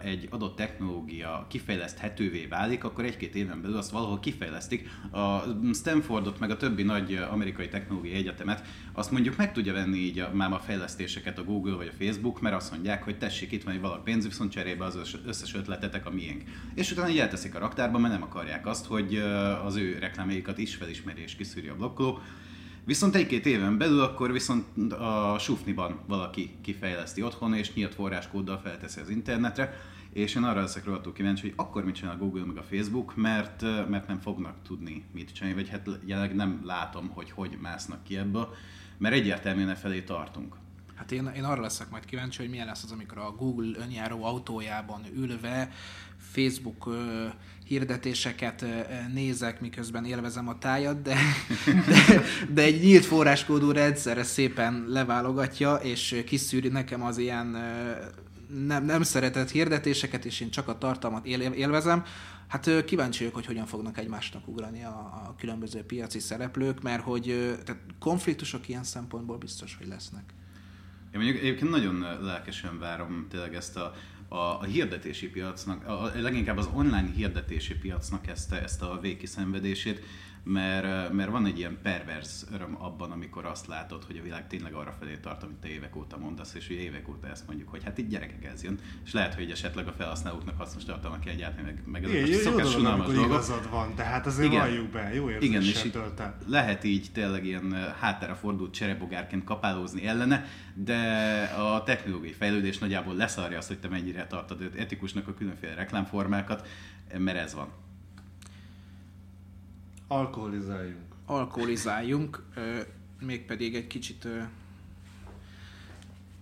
[0.03, 4.89] egy adott technológia kifejleszthetővé válik, akkor egy-két éven belül azt valahol kifejlesztik.
[5.11, 5.39] A
[5.73, 10.29] Stanfordot, meg a többi nagy amerikai technológiai egyetemet, azt mondjuk meg tudja venni így a,
[10.33, 13.73] már a fejlesztéseket a Google vagy a Facebook, mert azt mondják, hogy tessék, itt van
[13.73, 16.43] egy valami pénz, viszont cserébe az összes- ötletetek a miénk.
[16.75, 19.15] És utána így elteszik a raktárba, mert nem akarják azt, hogy
[19.65, 22.19] az ő reklámjaikat is felismeri és kiszűri a blokkoló.
[22.85, 28.99] Viszont egy-két éven belül akkor viszont a sufniban valaki kifejleszti otthon, és nyílt forráskóddal felteszi
[28.99, 29.73] az internetre,
[30.13, 33.15] és én arra leszek rohadtul kíváncsi, hogy akkor mit csinál a Google meg a Facebook,
[33.15, 38.03] mert, mert nem fognak tudni mit csinálni, vagy hát jelenleg nem látom, hogy hogy másznak
[38.03, 38.53] ki ebből,
[38.97, 40.55] mert egyértelműen e felé tartunk.
[40.95, 44.23] Hát én, én arra leszek majd kíváncsi, hogy milyen lesz az, amikor a Google önjáró
[44.23, 45.71] autójában ülve
[46.17, 46.89] Facebook
[47.71, 48.65] hirdetéseket
[49.13, 51.15] nézek, miközben élvezem a tájat, de,
[51.87, 52.21] de,
[52.53, 57.45] de egy nyílt forráskódú rendszerre szépen leválogatja, és kiszűri nekem az ilyen
[58.67, 62.03] nem, nem szeretett hirdetéseket, és én csak a tartalmat él, élvezem.
[62.47, 64.89] Hát kíváncsi vagyok, hogy hogyan fognak egymásnak ugrani a,
[65.27, 70.23] a különböző piaci szereplők, mert hogy tehát konfliktusok ilyen szempontból biztos, hogy lesznek.
[71.13, 73.93] Én mondjuk egyébként nagyon lelkesen várom tényleg ezt a,
[74.33, 80.03] a, a hirdetési piacnak, a, leginkább az online hirdetési piacnak ezt, ezt a végkiszenvedését,
[80.43, 84.73] mert, mert van egy ilyen pervers öröm abban, amikor azt látod, hogy a világ tényleg
[84.73, 87.83] arra felé tart, amit te évek óta mondasz, és ugye évek óta ezt mondjuk, hogy
[87.83, 91.81] hát itt gyerekek ez jön, és lehet, hogy esetleg a felhasználóknak hasznos tartalmak gyártani, meg,
[91.85, 93.25] meg ezek a szokás unalmas dolgok.
[93.25, 94.59] igazad van, tehát azért Igen.
[94.59, 95.89] valljuk be, jó Igen, és
[96.47, 100.97] lehet így tényleg ilyen háttára fordult cserebogárként kapálózni ellene, de
[101.43, 106.67] a technológiai fejlődés nagyjából leszarja azt, hogy te mennyire tartod etikusnak a különféle reklámformákat,
[107.17, 107.67] mert ez van.
[110.11, 111.01] Alkoholizáljunk.
[111.25, 112.43] Alkoholizáljunk,
[113.19, 114.27] mégpedig egy kicsit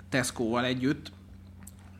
[0.09, 1.11] Tesco-val együtt.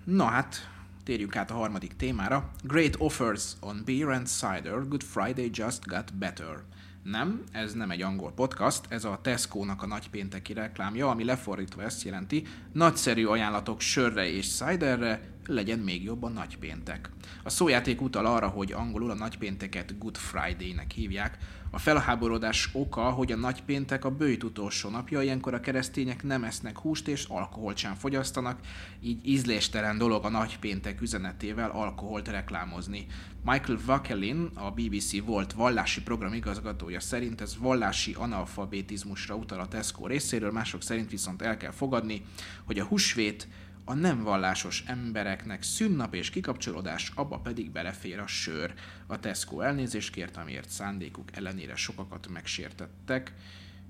[0.03, 0.69] Na hát,
[1.03, 2.51] térjünk át a harmadik témára.
[2.63, 6.63] Great offers on beer and cider, Good Friday just got better.
[7.03, 12.03] Nem, ez nem egy angol podcast, ez a Tesco-nak a nagypénteki reklámja, ami lefordítva ezt
[12.03, 17.09] jelenti, nagyszerű ajánlatok sörre és ciderre, legyen még jobb a nagypéntek.
[17.43, 21.37] A szójáték utal arra, hogy angolul a nagypénteket Good Friday-nek hívják,
[21.71, 26.77] a felháborodás oka, hogy a nagypéntek a bőjt utolsó napja, ilyenkor a keresztények nem esznek
[26.77, 28.59] húst és alkoholt sem fogyasztanak,
[29.01, 33.05] így ízléstelen dolog a nagypéntek üzenetével alkoholt reklámozni.
[33.43, 40.07] Michael Vakelin, a BBC volt vallási program igazgatója szerint ez vallási analfabetizmusra utal a Tesco
[40.07, 42.25] részéről, mások szerint viszont el kell fogadni,
[42.65, 43.47] hogy a húsvét
[43.89, 48.73] a nem vallásos embereknek szünnap és kikapcsolódás, abba pedig belefér a sör.
[49.07, 53.33] A Tesco elnézést kért, amiért szándékuk ellenére sokakat megsértettek.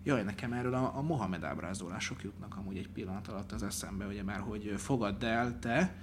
[0.03, 4.23] Jaj, nekem erről a, a Mohamed ábrázolások jutnak amúgy egy pillanat alatt az eszembe, ugye
[4.23, 5.95] már, hogy fogadd el te,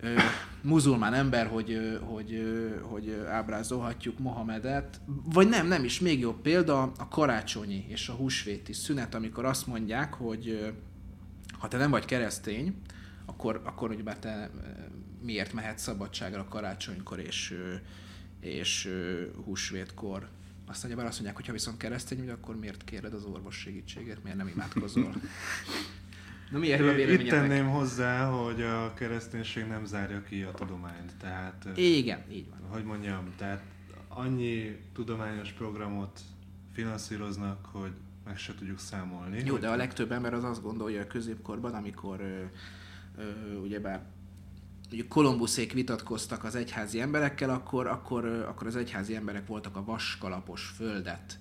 [0.00, 0.18] ö,
[0.60, 2.42] muzulmán ember, hogy, hogy,
[2.82, 8.72] hogy ábrázolhatjuk Mohamedet, vagy nem, nem is, még jobb példa, a karácsonyi és a húsvéti
[8.72, 10.74] szünet, amikor azt mondják, hogy
[11.62, 12.74] ha te nem vagy keresztény,
[13.32, 14.50] akkor, akkor ugyebár te
[15.22, 17.58] miért mehet szabadságra karácsonykor és,
[18.40, 18.90] és
[19.44, 20.28] húsvétkor.
[20.66, 24.22] Aztán ugyebár azt mondják, hogy ha viszont keresztény vagy, akkor miért kéred az orvos segítséget,
[24.22, 25.14] miért nem imádkozol?
[26.50, 31.12] Na mi erről a Itt tenném hozzá, hogy a kereszténység nem zárja ki a tudományt.
[31.20, 32.70] Tehát, Igen, így van.
[32.70, 33.62] Hogy mondjam, tehát
[34.08, 36.20] annyi tudományos programot
[36.72, 37.92] finanszíroznak, hogy
[38.24, 39.42] meg se tudjuk számolni.
[39.44, 42.50] Jó, de a legtöbb ember az azt gondolja a középkorban, amikor
[43.62, 44.02] ugyebár
[44.92, 50.64] ugye Kolumbuszék vitatkoztak az egyházi emberekkel, akkor, akkor, akkor az egyházi emberek voltak a vaskalapos
[50.76, 51.38] földet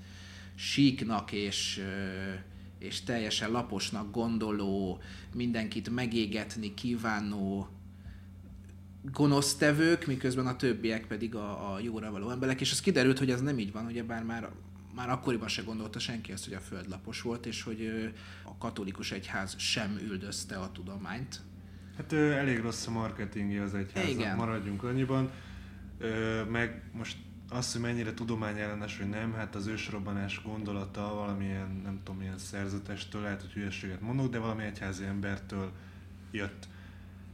[0.56, 1.84] síknak és,
[2.80, 5.02] és teljesen laposnak gondoló,
[5.34, 7.68] mindenkit megégetni kívánó
[9.12, 13.42] gonosztevők, miközben a többiek pedig a, a jóra való emberek, és az kiderült, hogy ez
[13.42, 14.50] nem így van, ugye bár már
[14.96, 18.12] már akkoriban se gondolta senki ezt, hogy a föld lapos volt, és hogy
[18.44, 21.42] a katolikus egyház sem üldözte a tudományt.
[21.98, 25.32] Hát elég rossz a marketingje az egyháznak, maradjunk annyiban.
[26.52, 27.18] Meg most
[27.50, 33.22] azt, hogy mennyire tudományellenes, vagy nem, hát az ősrobbanás gondolata valamilyen, nem tudom, milyen szerzetestől,
[33.22, 35.72] lehet, hogy hülyeséget mondok, de valami egyházi embertől
[36.32, 36.68] jött.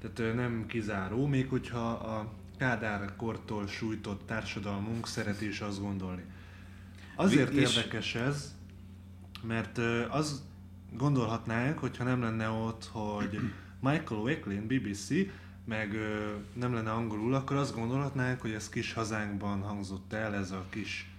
[0.02, 6.24] Tehát nem kizáró, még hogyha a Kádár kortól sújtott társadalmunk szereti is azt gondolni.
[7.16, 7.76] Azért és...
[7.76, 8.56] érdekes ez,
[9.42, 9.78] mert
[10.10, 10.44] az
[10.94, 13.40] gondolhatnánk, hogyha nem lenne ott, hogy
[13.80, 15.10] Michael Wakelin, BBC,
[15.66, 15.98] meg
[16.54, 21.12] nem lenne angolul, akkor azt gondolhatnánk, hogy ez kis hazánkban hangzott el, ez a kis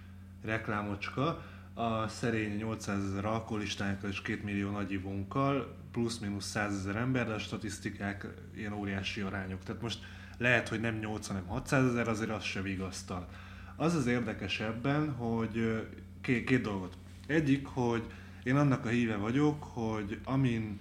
[0.43, 1.43] reklámocska,
[1.73, 7.39] a szerény 800 ezer alkoholistánkkal és 2 millió nagyivónkkal, plusz-minusz 100 ezer ember, de a
[7.39, 9.63] statisztikák ilyen óriási arányok.
[9.63, 9.99] Tehát most
[10.37, 13.27] lehet, hogy nem 8, hanem 600 ezer, azért az se vigasztal.
[13.75, 15.87] Az az érdekes ebben, hogy
[16.21, 16.97] két, két dolgot.
[17.27, 18.03] Egyik, hogy
[18.43, 20.79] én annak a híve vagyok, hogy amin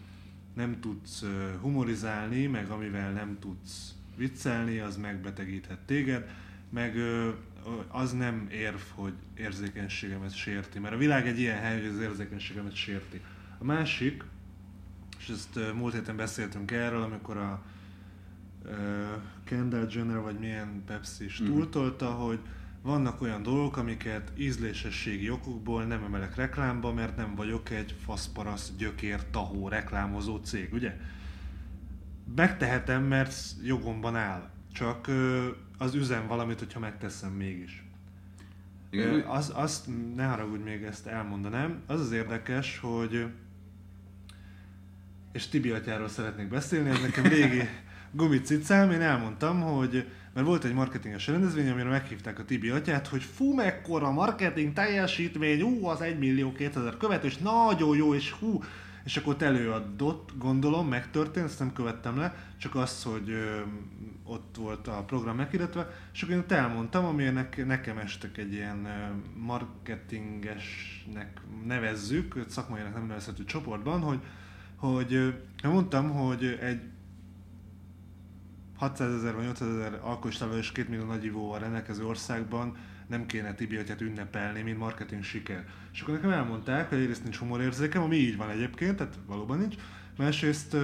[0.58, 1.24] nem tudsz
[1.60, 6.30] humorizálni, meg amivel nem tudsz viccelni, az megbetegíthet téged,
[6.70, 6.96] meg
[7.88, 12.74] az nem érv, hogy érzékenységemet sérti, mert a világ egy ilyen hely, hogy az érzékenységemet
[12.74, 13.20] sérti.
[13.58, 14.24] A másik,
[15.18, 17.62] és ezt múlt héten beszéltünk erről, amikor a
[19.44, 21.50] Kendall Jenner, vagy milyen Pepsi is mhm.
[21.50, 22.38] túltolta, hogy
[22.82, 29.20] vannak olyan dolgok, amiket ízlésességi okokból nem emelek reklámba, mert nem vagyok egy faszparasz, gyökér,
[29.30, 30.96] tahó reklámozó cég, ugye?
[32.36, 34.50] Megtehetem, mert jogomban áll.
[34.72, 35.10] Csak
[35.78, 37.82] az üzem valamit, hogyha megteszem mégis.
[38.90, 39.20] Igen.
[39.20, 43.26] Az, azt, ne haragudj még ezt elmondanám, az az érdekes, hogy
[45.32, 47.62] és Tibi atyáról szeretnék beszélni, ez nekem régi
[48.12, 53.22] gumicicám, én elmondtam, hogy mert volt egy marketinges rendezvény, amire meghívták a Tibi atyát, hogy
[53.22, 58.62] fú, mekkora marketing teljesítmény, ú, az 1 millió 2000 követő, és nagyon jó, és hú,
[59.04, 63.60] és akkor ott előadott, gondolom, megtörtént, ezt nem követtem le, csak az, hogy ö,
[64.24, 68.84] ott volt a program meghirdetve, és akkor én ott elmondtam, amire nekem estek egy ilyen
[68.84, 68.90] ö,
[69.40, 74.20] marketingesnek nevezzük, szakmainak nem nevezhető csoportban, hogy,
[74.76, 75.28] hogy ö,
[75.62, 76.80] mondtam, hogy egy
[78.78, 83.76] 600 ezer vagy 800 ezer alkoholistával és 2 millió nagyivóval rendelkező országban nem kéne Tibi
[83.76, 85.64] atyát ünnepelni, mint marketing siker.
[85.92, 89.74] És akkor nekem elmondták, hogy egyrészt nincs humorérzékem, ami így van egyébként, tehát valóban nincs.
[90.16, 90.76] Másrészt,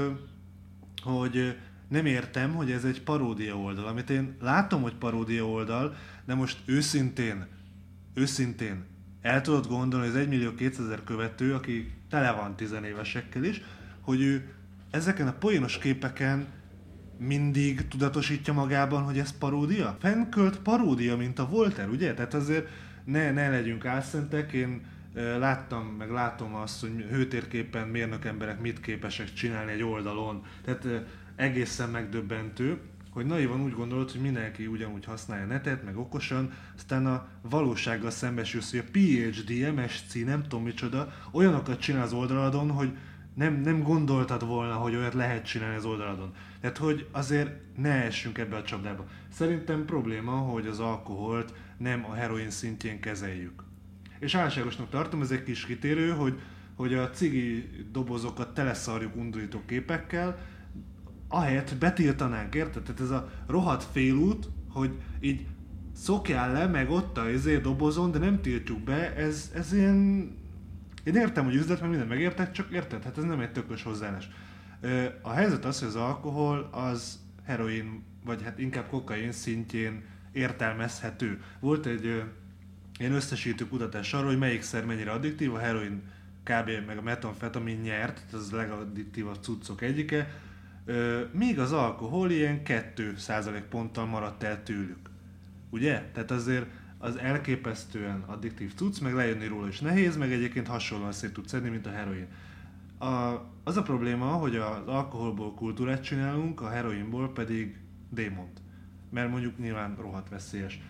[1.02, 1.56] hogy
[1.88, 6.58] nem értem, hogy ez egy paródia oldal, amit én látom, hogy paródia oldal, de most
[6.64, 7.46] őszintén,
[8.14, 8.84] őszintén
[9.22, 13.62] el tudod gondolni, hogy az 1 millió 200 ezer követő, aki tele van tizenévesekkel is,
[14.00, 14.52] hogy ő
[14.90, 16.46] ezeken a poénos képeken
[17.18, 19.96] mindig tudatosítja magában, hogy ez paródia?
[20.00, 22.14] Fennkölt paródia, mint a Volter, ugye?
[22.14, 22.68] Tehát azért
[23.04, 24.80] ne, ne legyünk álszentek, én
[25.14, 30.42] láttam, meg látom azt, hogy hőtérképen mérnök emberek mit képesek csinálni egy oldalon.
[30.64, 31.04] Tehát
[31.36, 32.78] egészen megdöbbentő,
[33.10, 38.70] hogy naivan úgy gondolod, hogy mindenki ugyanúgy használja netet, meg okosan, aztán a valósággal szembesülsz,
[38.70, 42.96] hogy a PhD, MSc, nem tudom micsoda, olyanokat csinál az oldaladon, hogy
[43.34, 46.34] nem, nem gondoltad volna, hogy olyat lehet csinálni az oldaladon.
[46.60, 49.04] Tehát, hogy azért ne essünk ebbe a csapdába.
[49.28, 53.64] Szerintem probléma, hogy az alkoholt nem a heroin szintjén kezeljük.
[54.18, 56.40] És álságosnak tartom, ez egy kis kitérő, hogy,
[56.74, 60.38] hogy a cigi dobozokat teleszarjuk undorító képekkel,
[61.28, 62.82] ahelyett betiltanánk, érted?
[62.82, 65.46] Tehát ez a rohadt félút, hogy így
[65.92, 70.30] szokjál le, meg ott a izé dobozon, de nem tiltjuk be, ez, ez ilyen...
[71.04, 73.02] Én értem, hogy üzlet, meg mindent megértek, csak érted?
[73.02, 74.28] Hát ez nem egy tökös hozzáállás.
[75.22, 81.42] A helyzet az, hogy az alkohol az heroin, vagy hát inkább kokain szintjén értelmezhető.
[81.60, 82.24] Volt egy
[82.98, 86.02] ilyen összesítő kutatás arról, hogy melyik szer mennyire addiktív, a heroin
[86.42, 86.70] kb.
[86.86, 90.32] meg a metamfetamin nyert, tehát ez a legaddiktívabb cuccok egyike,
[91.32, 95.10] míg az alkohol ilyen 2% ponttal maradt el tőlük.
[95.70, 96.10] Ugye?
[96.12, 96.66] Tehát azért
[97.04, 101.68] az elképesztően addiktív cucc, meg lejönni róla is nehéz, meg egyébként hasonlóan szét tud szedni,
[101.68, 102.26] mint a heroin.
[102.98, 107.76] A, az a probléma, hogy az alkoholból kultúrát csinálunk, a heroinból pedig
[108.10, 108.60] démont.
[109.10, 110.80] Mert mondjuk nyilván rohadt veszélyes.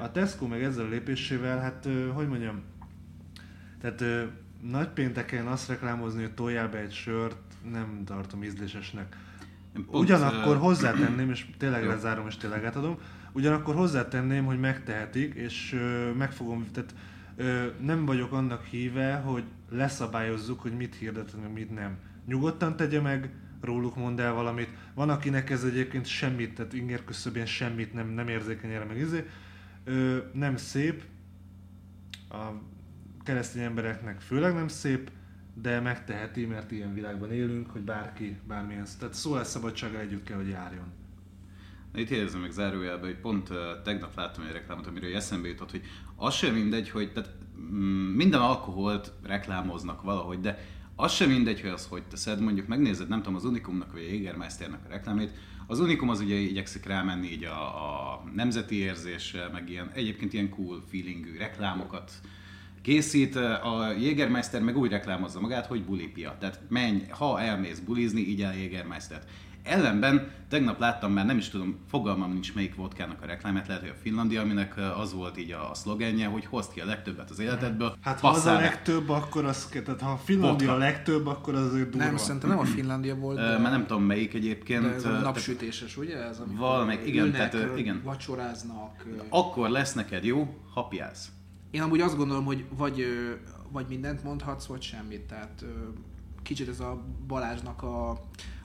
[0.00, 2.62] A Tesco meg ezzel a lépésével, hát hogy mondjam,
[3.80, 4.28] tehát
[4.60, 7.36] nagy pénteken azt reklámozni, hogy toljál be egy sört,
[7.70, 9.16] nem tartom ízlésesnek.
[9.84, 11.88] Pont, Ugyanakkor hozzátenném, és tényleg Jó.
[11.88, 12.98] lezárom, és tényleg átadom,
[13.32, 15.80] ugyanakkor hozzátenném, hogy megtehetik, és
[16.16, 16.94] meg fogom, tehát
[17.80, 21.96] nem vagyok annak híve, hogy leszabályozzuk, hogy mit hirdetünk, mit nem.
[22.26, 24.68] Nyugodtan tegye meg, róluk mond el valamit.
[24.94, 29.26] Van, akinek ez egyébként semmit, tehát inger küszöbén semmit nem, nem érzékeny erre meg izé.
[29.84, 31.02] Ö, nem szép,
[32.28, 32.44] a
[33.22, 35.10] keresztény embereknek főleg nem szép,
[35.62, 40.92] de megteheti, mert ilyen világban élünk, hogy bárki, bármilyen, tehát szólásszabadsággal együtt kell, hogy járjon.
[41.92, 43.48] Na, Itt érzem meg zárójelbe, hogy pont
[43.84, 45.82] tegnap láttam egy reklámot, amiről eszembe jutott, hogy
[46.16, 50.58] az sem mindegy, hogy tehát, mm, minden alkoholt reklámoznak valahogy, de
[50.96, 54.12] az sem mindegy, hogy az hogy teszed, mondjuk megnézed, nem tudom, az Unicumnak vagy a
[54.12, 55.30] Jägermeisternek a reklámét,
[55.66, 60.48] az Unicum az ugye igyekszik rámenni így a, a nemzeti érzéssel, meg ilyen, egyébként ilyen
[60.48, 62.12] cool feelingű reklámokat
[62.86, 66.36] készít, a Jägermeister meg úgy reklámozza magát, hogy bulipia.
[66.40, 69.28] Tehát menj, ha elmész bulizni, így el Jägermeistert.
[69.62, 73.92] Ellenben tegnap láttam már, nem is tudom, fogalmam nincs melyik vodkának a reklámját, lehet, hogy
[73.92, 77.96] a Finlandia, aminek az volt így a szlogenje, hogy hozd ki a legtöbbet az életedből.
[78.00, 80.86] Hát ha az a legtöbb, akkor az, tehát ha a Finlandia a Vodka.
[80.86, 82.06] legtöbb, akkor az azért durva.
[82.06, 84.82] Nem, szerintem nem a Finlandia volt, de, Már nem tudom melyik egyébként.
[84.82, 86.16] de ez a tehát- napsütéses, ugye?
[86.16, 88.00] Ez, Valamelyik, igen, ülnek, tehát, igen.
[88.04, 89.04] vacsoráznak.
[89.28, 91.28] Akkor lesz neked jó, ha piálsz.
[91.70, 93.06] Én amúgy azt gondolom, hogy vagy,
[93.70, 95.20] vagy mindent mondhatsz, vagy semmit.
[95.20, 95.64] Tehát
[96.42, 98.10] kicsit ez a Balázsnak a,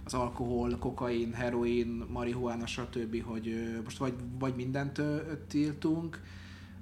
[0.03, 5.01] az alkohol, kokain, heroin, marihuána, stb., hogy most vagy, vagy mindent
[5.47, 6.21] tiltunk,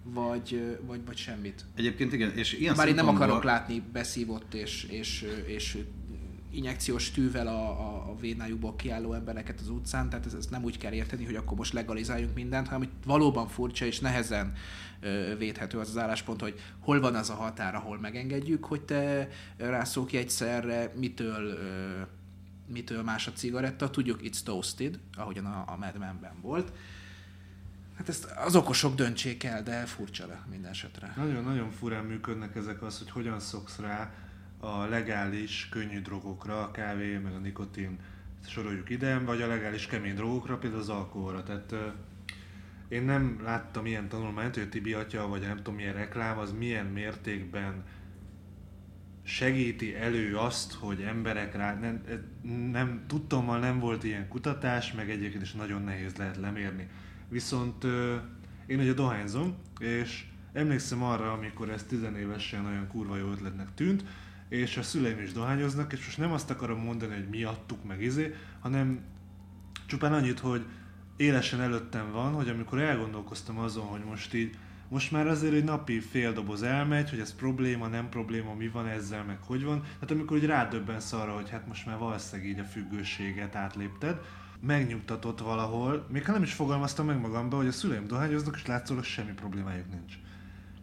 [0.03, 1.65] vagy, vagy, vagy semmit.
[1.75, 5.77] Egyébként igen, és ilyen Bár én nem akarok látni beszívott és, és, és
[6.51, 10.77] injekciós tűvel a, a, a védnájukból kiálló embereket az utcán, tehát ez, ezt nem úgy
[10.77, 14.53] kell érteni, hogy akkor most legalizáljunk mindent, hanem hogy valóban furcsa és nehezen
[15.37, 20.05] védhető az az álláspont, hogy hol van az a határ, ahol megengedjük, hogy te rászól
[20.05, 21.57] ki egyszerre, mitől
[22.71, 26.71] mitől más a cigaretta, tudjuk it's toasted, ahogyan a, a Mad Men-ben volt.
[27.97, 31.13] Hát ezt az okosok döntsék el, de furcsa le minden esetre.
[31.15, 34.13] Nagyon-nagyon furán működnek ezek az, hogy hogyan szoksz rá
[34.59, 37.99] a legális könnyű drogokra, a kávé, meg a nikotin,
[38.47, 41.43] soroljuk ide, vagy a legális kemény drogokra, például az alkoholra.
[41.43, 41.73] Tehát
[42.89, 46.51] én nem láttam ilyen tanulmányt, hogy a Tibi atya, vagy nem tudom milyen reklám, az
[46.51, 47.83] milyen mértékben
[49.23, 52.01] segíti elő azt, hogy emberek rá, nem,
[52.71, 56.87] nem tudtommal nem volt ilyen kutatás, meg egyébként is nagyon nehéz lehet lemérni.
[57.29, 57.83] Viszont
[58.65, 64.03] én ugye dohányzom, és emlékszem arra, amikor ez tizenévesen olyan kurva jó ötletnek tűnt,
[64.49, 68.35] és a szüleim is dohányoznak, és most nem azt akarom mondani, hogy miattuk meg izé,
[68.59, 68.99] hanem
[69.85, 70.65] csupán annyit, hogy
[71.19, 74.57] élesen előttem van, hogy amikor elgondolkoztam azon, hogy most így
[74.87, 78.87] most már azért egy napi fél doboz elmegy, hogy ez probléma, nem probléma, mi van
[78.87, 79.83] ezzel, meg hogy van.
[79.99, 84.21] Hát amikor úgy rádöbbensz arra, hogy hát most már valószínűleg így a függőséget átlépted,
[84.59, 89.03] megnyugtatott valahol, még ha nem is fogalmaztam meg magamba, hogy a szüleim dohányoznak, és látszólag
[89.03, 90.13] semmi problémájuk nincs.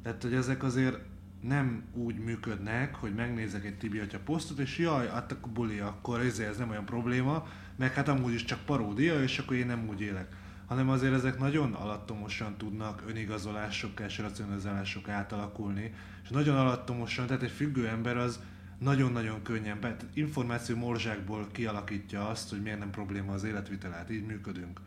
[0.02, 0.98] Tehát, hogy ezek azért
[1.40, 6.20] nem úgy működnek, hogy megnézek egy Tibi atya posztot, és jaj, hát akkor buli, akkor
[6.20, 9.88] ez, ez nem olyan probléma, meg hát amúgy is csak paródia, és akkor én nem
[9.88, 17.26] úgy élek hanem azért ezek nagyon alattomosan tudnak önigazolások és racionalizálások átalakulni, és nagyon alattomosan,
[17.26, 18.40] tehát egy függő ember az
[18.78, 24.80] nagyon-nagyon könnyen, tehát információ morzsákból kialakítja azt, hogy miért nem probléma az életvitelát, így működünk.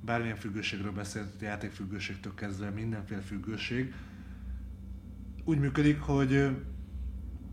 [0.00, 3.94] Bármilyen függőségről beszélt, játékfüggőségtől kezdve mindenféle függőség.
[5.44, 6.50] Úgy működik, hogy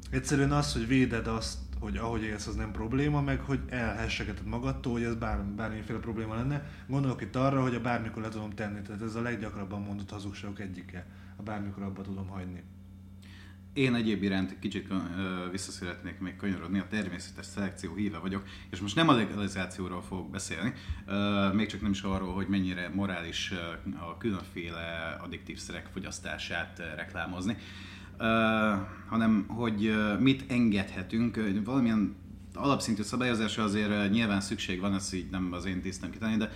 [0.09, 4.93] egyszerűen az, hogy véded azt, hogy ahogy élsz, az nem probléma, meg hogy elhessegeted magadtól,
[4.93, 6.69] hogy ez bár, bármiféle probléma lenne.
[6.87, 10.59] Gondolok itt arra, hogy a bármikor le tudom tenni, tehát ez a leggyakrabban mondott hazugságok
[10.59, 11.05] egyike,
[11.35, 12.63] a bármikor abba tudom hagyni.
[13.73, 14.87] Én egyéb iránt kicsit
[15.51, 20.29] vissza szeretnék még kanyarodni, a természetes szelekció híve vagyok, és most nem a legalizációról fogok
[20.29, 20.73] beszélni,
[21.53, 23.53] még csak nem is arról, hogy mennyire morális
[23.99, 27.57] a különféle addiktív szerek fogyasztását reklámozni,
[29.09, 32.15] hanem hogy mit engedhetünk, valamilyen
[32.53, 36.51] alapszintű szabályozásra azért nyilván szükség van, ezt így nem az én tisztem kitani, de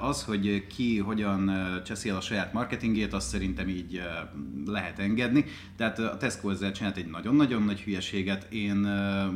[0.00, 1.52] az, hogy ki hogyan
[1.84, 4.02] cseszi el a saját marketingét, azt szerintem így
[4.66, 5.44] lehet engedni.
[5.76, 8.76] Tehát a Tesco ezzel csinált egy nagyon-nagyon nagy hülyeséget, én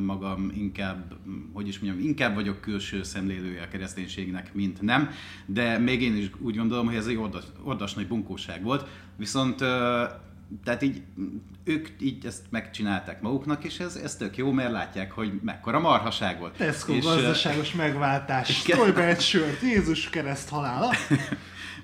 [0.04, 1.14] magam inkább,
[1.52, 5.10] hogy is mondjam, inkább vagyok külső szemlélője a kereszténységnek, mint nem,
[5.46, 9.64] de még én is úgy gondolom, hogy ez egy ordas, ordas nagy bunkóság volt, viszont
[10.64, 11.02] tehát így
[11.64, 16.38] ők így ezt megcsinálták maguknak, és ez, ez tök jó, mert látják, hogy mekkora marhaság
[16.38, 16.56] volt.
[16.56, 18.62] Tesco és, gazdaságos megváltás.
[18.62, 20.90] Tolj be egy sört, Jézus kereszt halála.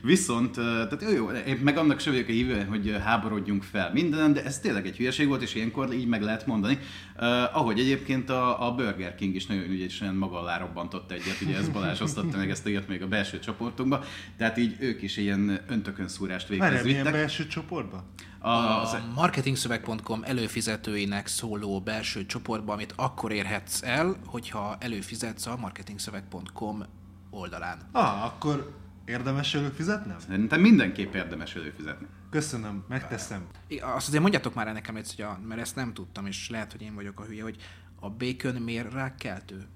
[0.03, 4.33] Viszont, tehát jó, jó, én meg annak sem vagyok a hívő, hogy háborodjunk fel minden,
[4.33, 6.79] de ez tényleg egy hülyeség volt, és ilyenkor így meg lehet mondani.
[7.17, 11.57] Uh, ahogy egyébként a, a Burger King is nagyon ügyesen maga alá robbantott egyet, ugye
[11.57, 14.05] ez Balázs osztotta meg ezt a ilyet még a belső csoportunkba,
[14.37, 17.13] tehát így ők is ilyen öntökön szúrást véghez vittek.
[17.13, 18.05] belső csoportba?
[18.43, 26.83] A, a marketingszöveg.com előfizetőinek szóló belső csoportba, amit akkor érhetsz el, hogyha előfizetsz a marketingszöveg.com
[27.31, 27.79] oldalán.
[27.93, 28.79] Ah, akkor
[29.11, 30.19] Érdemes előfizetnem?
[30.29, 32.07] Szerintem mindenképp érdemes előfizetni.
[32.31, 33.47] Köszönöm, megteszem.
[33.81, 36.83] Azt azért mondjátok már nekem egy, hogy a, mert ezt nem tudtam, és lehet, hogy
[36.83, 37.57] én vagyok a hülye, hogy
[38.01, 39.67] a bacon miért rákkeltő?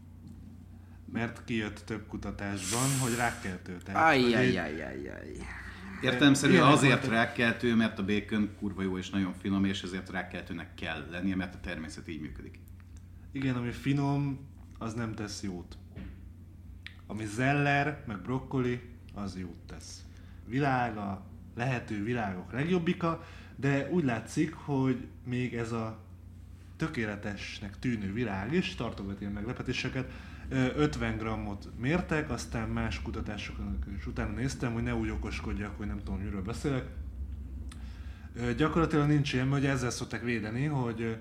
[1.12, 3.76] Mert kijött több kutatásban, hogy rákkeltő.
[3.92, 5.36] Ajjajjajjajjaj.
[6.02, 11.06] Értelemszerűen azért rákkeltő, mert a bacon kurva jó és nagyon finom, és ezért rákkeltőnek kell
[11.10, 12.58] lennie, mert a természet így működik.
[13.32, 14.38] Igen, ami finom,
[14.78, 15.76] az nem tesz jót.
[17.06, 18.80] Ami zeller, meg brokkoli,
[19.14, 20.04] az jót tesz.
[20.46, 23.24] Világ a lehető világok legjobbika,
[23.56, 26.02] de úgy látszik, hogy még ez a
[26.76, 30.10] tökéletesnek tűnő világ is tartogat ilyen meglepetéseket.
[30.48, 33.56] 50 grammot mértek, aztán más kutatások
[33.98, 36.84] is utána néztem, hogy ne úgy okoskodjak, hogy nem tudom, miről beszélek.
[38.56, 41.16] Gyakorlatilag nincs ilyen, hogy ezzel szokták védeni, hogy,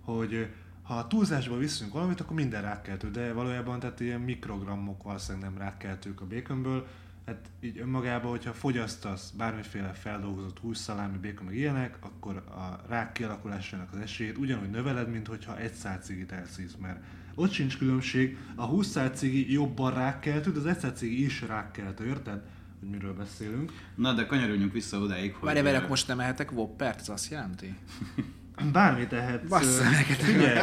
[0.00, 0.48] hogy
[0.82, 6.20] ha túlzásba viszünk valamit, akkor minden rákkeltő, de valójában tehát ilyen mikrogrammok valószínűleg nem rákkeltők
[6.20, 6.86] a békönből,
[7.26, 13.92] hát így önmagában, hogyha fogyasztasz bármiféle feldolgozott hússzalámi, békon, meg ilyenek, akkor a rák kialakulásának
[13.92, 17.04] az esélyét ugyanúgy növeled, mint hogyha egy szál cigit elszísz, mert
[17.38, 21.42] ott sincs különbség, a 20 szál cigi jobban rákkeltő, de az egy szál cigi is
[21.42, 22.42] rákkeltő, érted?
[22.80, 23.72] Hogy miről beszélünk.
[23.94, 25.48] Na, de kanyarodjunk vissza odáig, hogy...
[25.48, 27.74] Várj, várj, most nem ehetek Woppert, ez azt jelenti?
[28.72, 29.48] Bármit ehetsz.
[29.48, 30.16] Bassza neked.
[30.16, 30.58] Figyelj,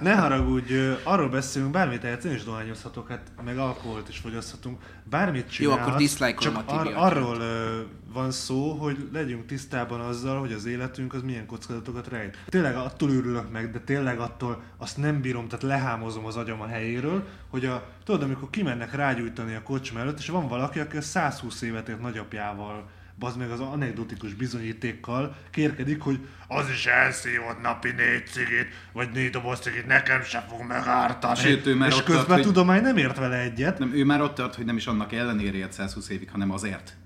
[0.00, 5.50] ne haragudj, arról beszélünk, bármit ehetsz, én is dohányozhatok, hát meg alkoholt is fogyaszthatunk, bármit
[5.50, 5.86] csinálhatsz.
[5.86, 7.80] akkor dislike-olom csak ar- arról ö,
[8.12, 12.36] van szó, hogy legyünk tisztában azzal, hogy az életünk az milyen kockázatokat rejt.
[12.48, 16.66] Tényleg attól őrülök meg, de tényleg attól azt nem bírom, tehát lehámozom az agyam a
[16.66, 21.02] helyéről, hogy a, tudod, amikor kimennek rágyújtani a kocsma előtt, és van valaki, aki a
[21.02, 22.88] 120 évet élt nagyapjával
[23.22, 26.18] bazd meg az anekdotikus bizonyítékkal kérkedik, hogy
[26.48, 31.36] az is elszívott napi négy cigit, vagy négy doboz cigit, nekem se fog megártani.
[31.38, 33.78] Sőt, ő már és közben tart, hogy- tudomány nem ért vele egyet.
[33.78, 36.96] Nem, ő már ott tart, hogy nem is annak ellenére élt 120 évig, hanem azért.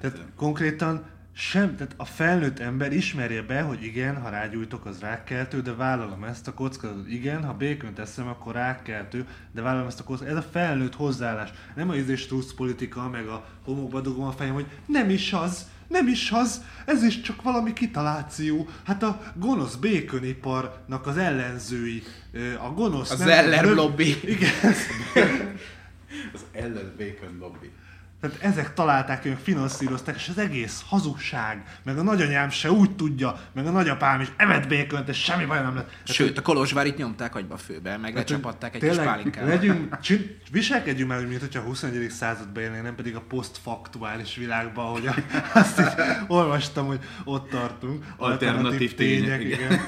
[0.00, 5.00] Tehát, Tehát konkrétan sem, tehát a felnőtt ember ismerje be, hogy igen, ha rágyújtok, az
[5.00, 7.08] rákkeltő, de vállalom ezt a kockázatot.
[7.08, 10.38] Igen, ha békön teszem, akkor rákkeltő, de vállalom ezt a kockázatot.
[10.38, 11.50] Ez a felnőtt hozzáállás.
[11.74, 15.66] Nem a izés trusz politika, meg a homokba dugom a fejem, hogy nem is az,
[15.88, 18.68] nem is az, ez is csak valami kitaláció.
[18.84, 22.02] Hát a gonosz béköniparnak az ellenzői,
[22.62, 23.10] a gonosz...
[23.10, 24.16] Az nem- Zeller nem- lobby.
[24.24, 24.50] Igen,
[26.34, 27.70] az ellen bacon lobby.
[28.20, 33.40] Tehát ezek találták, ők finanszírozták, és az egész hazugság, meg a nagyanyám se úgy tudja,
[33.52, 35.90] meg a nagyapám is evett békönt, és semmi baj nem lett.
[36.04, 39.48] Sőt, a Kolozsvárit nyomták agyba főbe, meg lecsapatták egy kis pálinkával.
[39.48, 42.10] legyünk, csin, viselkedjünk már úgy, mint hogyha a 21.
[42.10, 45.14] században élnénk, nem pedig a posztfaktuális világban, ahogy a,
[45.60, 48.04] azt így olvastam, hogy ott tartunk.
[48.16, 49.60] Alternatív tények, igen.
[49.60, 49.80] igen.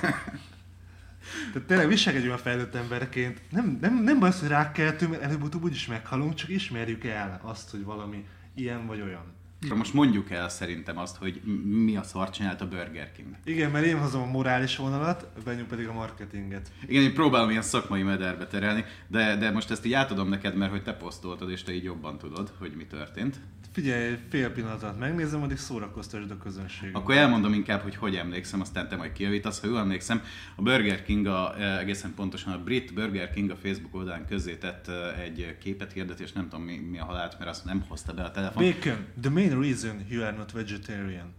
[1.52, 3.40] Tehát tényleg viselkedjünk a fejlett emberként.
[3.50, 7.70] Nem, nem, nem baj az, hogy rákkeltő, mert előbb-utóbb úgyis meghalunk, csak ismerjük el azt,
[7.70, 8.24] hogy valami
[8.54, 9.40] ilyen vagy olyan.
[9.64, 11.40] Akkor most mondjuk el szerintem azt, hogy
[11.84, 13.28] mi a szart csinált a Burger King.
[13.44, 16.70] Igen, mert én hozom a morális vonalat, Benyú pedig a marketinget.
[16.86, 20.70] Igen, én próbálom ilyen szakmai mederbe terelni, de, de most ezt így átadom neked, mert
[20.70, 23.40] hogy te posztoltad, és te így jobban tudod, hogy mi történt.
[23.72, 26.94] Figyelj, fél pillanatot megnézem, addig szórakoztasd a közönséget.
[26.94, 29.60] Akkor elmondom inkább, hogy hogy emlékszem, aztán te majd kijavítasz.
[29.60, 30.22] Ha jól emlékszem,
[30.56, 34.88] a Burger King, a, eh, egészen pontosan a brit Burger King a Facebook oldalán közzétett
[34.88, 38.22] eh, egy képet hirdetés, nem tudom mi, mi a halált, mert azt nem hozta be
[38.22, 38.62] a telefon.
[38.62, 41.34] Bacon, the main reason you are not vegetarian.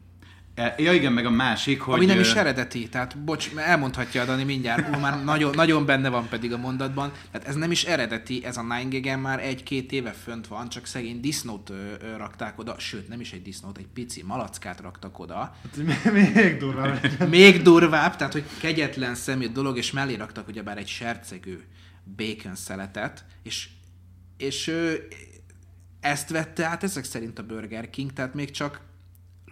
[0.55, 1.93] Eh, Ja igen, meg a másik, hogy...
[1.95, 6.09] Ami nem is eredeti, tehát bocs, elmondhatja a Dani mindjárt, ú, már nagyon, nagyon benne
[6.09, 10.11] van pedig a mondatban, tehát ez nem is eredeti, ez a 9 már egy-két éve
[10.11, 13.87] fönt van, csak szegény disznót ö, ö, rakták oda, sőt nem is egy disznót, egy
[13.93, 15.35] pici malackát raktak oda.
[15.35, 17.29] Hát még durvább.
[17.29, 21.63] Még durvább, tehát hogy kegyetlen szemű dolog, és mellé raktak ugyebár egy sercegő
[22.15, 23.69] bacon szeletet, és,
[24.37, 24.93] és ö,
[25.99, 28.81] ezt vette át ezek szerint a Burger King, tehát még csak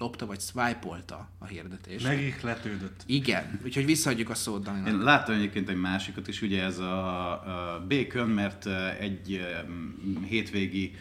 [0.02, 2.06] lopta vagy swipe-olta a hirdetést.
[2.08, 3.04] Megihletődött.
[3.06, 5.04] Igen, úgyhogy visszaadjuk a szót Én Daninak.
[5.04, 8.66] láttam egyébként egy másikat is, ugye ez a, a bacon, mert
[9.00, 9.42] egy
[10.28, 10.96] hétvégi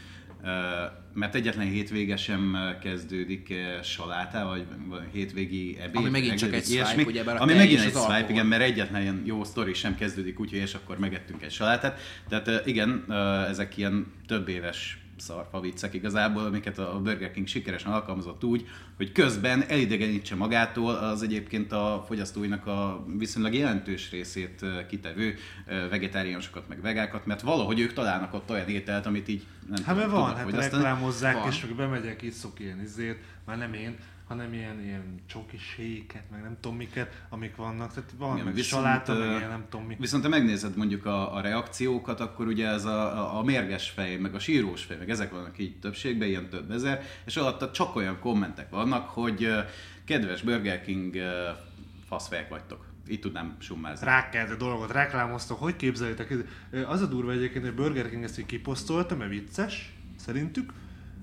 [1.15, 5.97] mert egyetlen hétvége sem kezdődik salátával, vagy hétvégi ebéd.
[5.97, 7.03] Ami megint csak egy swipe, ilyesmi.
[7.03, 8.31] ugyebár a Ami megint egy swipe, alkohol.
[8.31, 12.01] igen, mert egyetlen ilyen jó sztori sem kezdődik úgy, hogy és akkor megettünk egy salátát.
[12.29, 13.05] Tehát eh, igen,
[13.49, 19.13] ezek ilyen több éves szarfa viccek igazából, amiket a Burger King sikeresen alkalmazott úgy, hogy
[19.13, 25.35] közben elidegenítse magától az egyébként a fogyasztóinak a viszonylag jelentős részét kitevő
[25.91, 30.11] vegetáriánusokat meg vegákat, mert valahogy ők találnak ott olyan ételt, amit így nem Hát tudom,
[30.11, 30.83] van, tudnak hát fogyasztani.
[30.83, 31.49] reklámozzák, Van.
[31.49, 33.97] és meg bemegyek, iszok ilyen izét, már nem én,
[34.31, 38.55] hanem ilyen, ilyen csoki séket, meg nem tudom miket, amik vannak, tehát van, Igen, meg
[38.55, 39.97] viszont, saláta, meg ilyen nem tudom mi.
[39.99, 44.17] Viszont ha megnézed mondjuk a, a reakciókat, akkor ugye ez a, a, a mérges fej,
[44.17, 47.97] meg a sírós fej, meg ezek vannak így többségben, ilyen több ezer, és alatta csak
[47.97, 49.49] olyan kommentek vannak, hogy
[50.05, 51.17] kedves Burger King
[52.09, 52.89] faszfejek vagytok.
[53.09, 54.07] Így tudnám summázni.
[54.07, 56.31] rákkeltő dolgot reklámoztak, hogy képzeljétek?
[56.31, 60.73] ez- Az a durva egyébként, hogy Burger King ezt így kiposztolta, mert vicces, szerintük,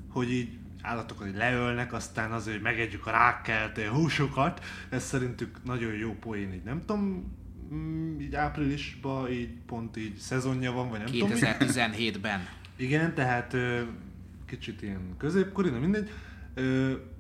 [0.09, 0.49] hogy így
[0.81, 6.53] állatokat így leölnek, aztán azért, hogy megegyük a rákkeltő húsokat, ez szerintük nagyon jó poén,
[6.53, 7.35] így nem tudom,
[7.73, 11.35] mm, így áprilisban így pont így szezonja van, vagy nem tudom mi.
[11.41, 12.47] 2017-ben.
[12.75, 13.55] Igen, tehát
[14.45, 16.09] kicsit ilyen középkori, de mindegy.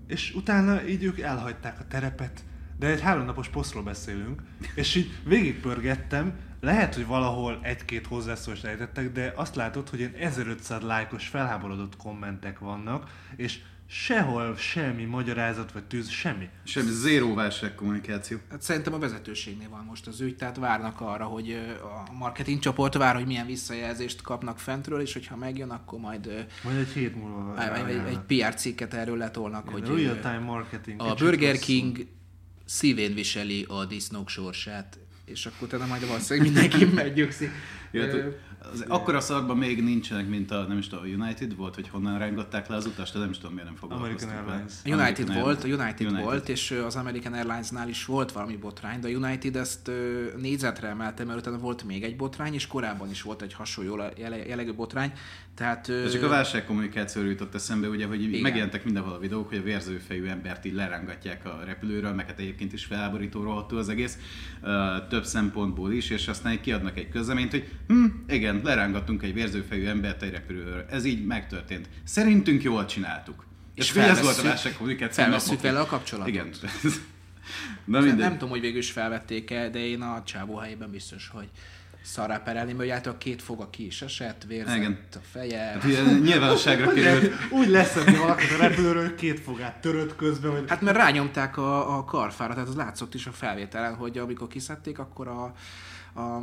[0.07, 2.43] És utána így ők elhagyták a terepet.
[2.79, 4.41] De egy háromnapos posztról beszélünk,
[4.75, 10.81] és így végigpörgettem, lehet, hogy valahol egy-két hozzászólást ejtettek, de azt látod, hogy ilyen 1500
[10.81, 16.49] lájkos felháborodott kommentek vannak, és sehol semmi magyarázat vagy tűz, semmi.
[16.63, 18.37] Semmi zéró válságkommunikáció.
[18.49, 22.93] Hát szerintem a vezetőségnél van most az ügy, tehát várnak arra, hogy a marketing csoport
[22.93, 27.75] vár, hogy milyen visszajelzést kapnak fentről, és hogyha megjön, akkor majd Majd egy hét múlva.
[27.75, 31.01] egy, egy, egy PR cikket erről letolnak, hogy real time marketing.
[31.01, 31.57] a Burger.
[31.57, 32.07] King
[32.65, 34.97] szívén viseli a disznók sorsát.
[35.27, 37.49] És akkor utána majd valószínűleg mindenki meggyőgszik.
[37.91, 38.39] Illetve,
[38.73, 41.89] az, akkor a szarban még nincsenek, mint a, nem is tudom, a United volt, hogy
[41.89, 44.73] honnan rángatták le az utast, de nem is tudom, miért nem foglalkoztak American Airlines.
[44.83, 45.67] A United American volt, a.
[45.67, 49.91] United, United volt, és az American Airlines-nál is volt valami botrány, de a United ezt
[50.37, 54.01] négyzetre emelte, mert utána volt még egy botrány, és korábban is volt egy hasonló
[54.47, 55.13] jellegű botrány.
[55.57, 58.41] Tehát, ö, csak a válságkommunikációról jutott eszembe, ugye, hogy Igen.
[58.41, 62.73] Megjelentek mindenhol a videók, hogy a vérzőfejű embert így lerángatják a repülőről, meg hát egyébként
[62.73, 64.17] is felháborító rohadtul az egész,
[64.61, 64.69] uh,
[65.09, 69.85] több szempontból is, és aztán így kiadnak egy közleményt, hogy hm, igen, lerángattunk egy vérzőfejű
[69.85, 70.85] embert egy repülőről.
[70.89, 71.89] Ez így megtörtént.
[72.03, 73.45] Szerintünk jól csináltuk.
[73.75, 75.23] És ez volt a válságkommunikáció.
[75.23, 75.71] felvesszük napokig.
[75.71, 76.33] vele a kapcsolatot.
[76.33, 76.49] Igen.
[77.85, 78.17] Nem, Na mindegy.
[78.17, 81.49] nem tudom, hogy végül is felvették-e, de én a csávó helyében biztos, hogy
[82.07, 84.99] szarrá perelni, mert ugye a két foga ki is esett, vérzett Igen.
[85.13, 85.59] a feje.
[85.59, 87.33] Hát ugye nyilvánosságra került.
[87.49, 92.03] Úgy leszedni valakit a repülőről, két fogát törött közben, hogy Hát mert rányomták a, a
[92.03, 95.53] karfára, tehát az látszott is a felvételen, hogy amikor kiszedték, akkor a,
[96.17, 96.41] a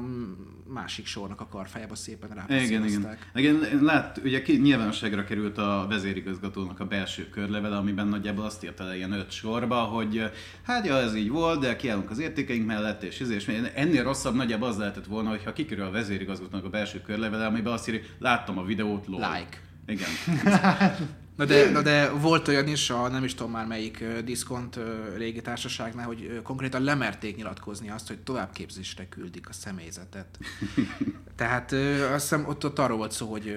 [0.72, 2.80] másik sornak a karfájába szépen Igen, igen.
[2.80, 3.30] rápasszírozták.
[3.34, 8.84] igen lát, ugye ki, nyilvánosságra került a vezérigazgatónak a belső körlevele, amiben nagyjából azt írta
[8.84, 10.30] le ilyen öt sorba, hogy
[10.62, 14.34] hát ja, ez így volt, de kiállunk az értékeink mellett, és, és, és ennél rosszabb
[14.34, 18.58] nagyjából az lehetett volna, hogyha kikerül a vezérigazgatónak a belső körlevele, amiben azt írja, láttam
[18.58, 19.20] a videót, lol.
[19.20, 19.60] Like.
[19.86, 20.08] Igen.
[21.36, 24.78] Na de, na de volt olyan is, a nem is tudom már melyik diszkont
[25.16, 30.38] régi társaságnál, hogy konkrétan lemerték nyilatkozni azt, hogy továbbképzésre küldik a személyzetet.
[31.36, 31.72] Tehát
[32.12, 33.56] azt hiszem ott, ott arról volt szó, hogy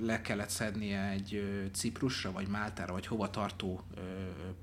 [0.00, 1.42] le kellett szednie egy
[1.72, 3.80] Ciprusra, vagy Máltára, vagy hova tartó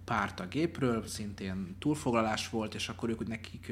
[0.05, 3.71] párt a gépről, szintén túlfoglalás volt, és akkor ők úgy nekik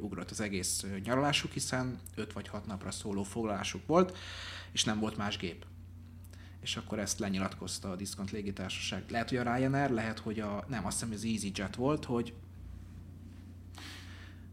[0.00, 4.16] ugrott az egész nyaralásuk, hiszen 5 vagy 6 napra szóló foglalásuk volt,
[4.72, 5.64] és nem volt más gép
[6.60, 9.04] és akkor ezt lenyilatkozta a Discount légitársaság.
[9.08, 12.34] Lehet, hogy a Ryanair, lehet, hogy a, nem, azt hiszem, hogy az EasyJet volt, hogy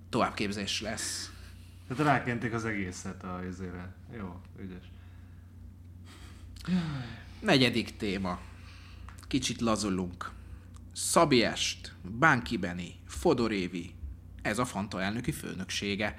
[0.10, 1.32] továbbképzés lesz.
[1.88, 3.96] Tehát rákenték az egészet a izére.
[4.18, 4.92] Jó, ügyes.
[7.40, 8.40] Negyedik téma.
[9.28, 10.32] Kicsit lazulunk.
[10.92, 13.94] Szabi Est, Bánki Beni, Fodor Évi.
[14.42, 16.16] Ez a Fanta elnöki főnöksége.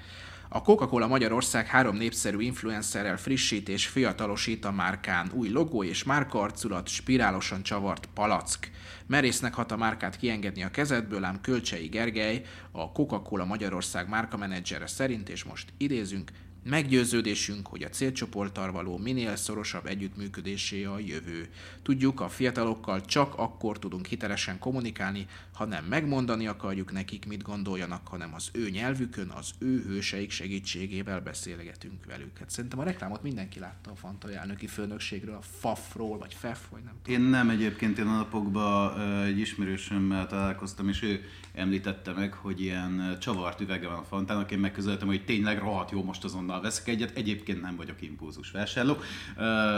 [0.49, 5.31] A Coca-Cola Magyarország három népszerű influencerrel frissít és fiatalosít a márkán.
[5.33, 8.71] Új logó és márkaarculat, spirálosan csavart palack.
[9.05, 12.41] Merésznek hat a márkát kiengedni a kezedből, ám Kölcsei Gergely,
[12.71, 16.31] a Coca-Cola Magyarország márkamenedzsere szerint, és most idézünk,
[16.69, 21.47] Meggyőződésünk, hogy a célcsoporttal való minél szorosabb együttműködésé a jövő.
[21.83, 25.25] Tudjuk, a fiatalokkal csak akkor tudunk hitelesen kommunikálni,
[25.57, 31.21] ha nem megmondani akarjuk nekik, mit gondoljanak, hanem az ő nyelvükön, az ő hőseik segítségével
[31.21, 32.37] beszélgetünk velük.
[32.37, 36.81] Hát szerintem a reklámot mindenki látta a Fanta elnöki főnökségről, a FAF-ról, vagy FEF, vagy
[36.83, 37.21] nem tudom.
[37.21, 41.21] Én nem egyébként, én a napokban egy ismerősömmel találkoztam, és ő
[41.53, 46.03] említette meg, hogy ilyen csavart üvege van a Fantának, én megközelítem, hogy tényleg rohadt jó,
[46.03, 48.97] most azonnal veszek egyet, egyébként nem vagyok impulzus vásárló,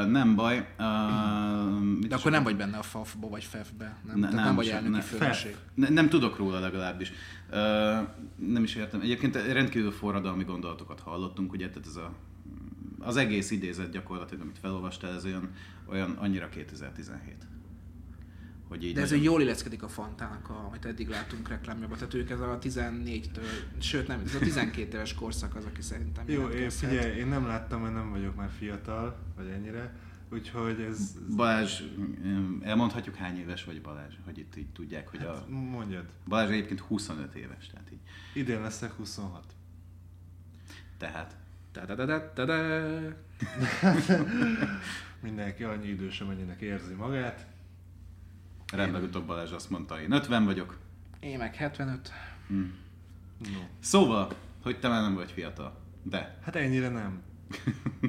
[0.07, 0.67] nem baj.
[2.07, 4.19] De akkor nem vagy benne a FAF-ba, vagy FEF-be, nem?
[4.19, 5.55] Ne- Tehát nem vagy elnöki főnökség.
[5.79, 7.11] Ne, nem tudok róla legalábbis.
[7.49, 7.95] Ö,
[8.35, 9.01] nem is értem.
[9.01, 12.13] Egyébként rendkívül forradalmi gondolatokat hallottunk, ugye, tehát ez a,
[12.99, 15.49] az egész idézet gyakorlatilag, amit felolvastál, ez olyan,
[15.89, 17.35] olyan annyira 2017.
[18.67, 21.97] Hogy így De ez nagyon- jól illeszkedik a Fantának, a, amit eddig láttunk reklámjában.
[21.97, 23.45] Tehát ők ez a 14-től,
[23.79, 27.45] sőt nem, ez a 12 éves korszak az, aki szerintem Jó, én figyelj, én nem
[27.45, 29.93] láttam, mert nem vagyok már fiatal, vagy ennyire.
[30.31, 31.15] Úgyhogy ez...
[31.27, 31.81] ez Balázs,
[32.61, 35.45] elmondhatjuk hány éves vagy Balázs, hogy itt így tudják, hogy a...
[35.49, 36.05] mondjad.
[36.27, 37.99] Balázs egyébként 25 éves, tehát így.
[38.33, 39.45] Idén leszek 26.
[40.97, 41.37] Tehát
[41.71, 43.15] Ta-da-da-da-da-da.
[45.27, 47.45] Mindenki annyi idős, amennyinek érzi magát.
[48.71, 50.77] rendben utóbb Balázs azt mondta, én 50 vagyok.
[51.19, 52.11] Én meg 75.
[52.47, 53.59] No.
[53.79, 55.77] Szóval, hogy te már nem vagy fiatal.
[56.03, 56.37] De.
[56.43, 57.21] Hát ennyire nem.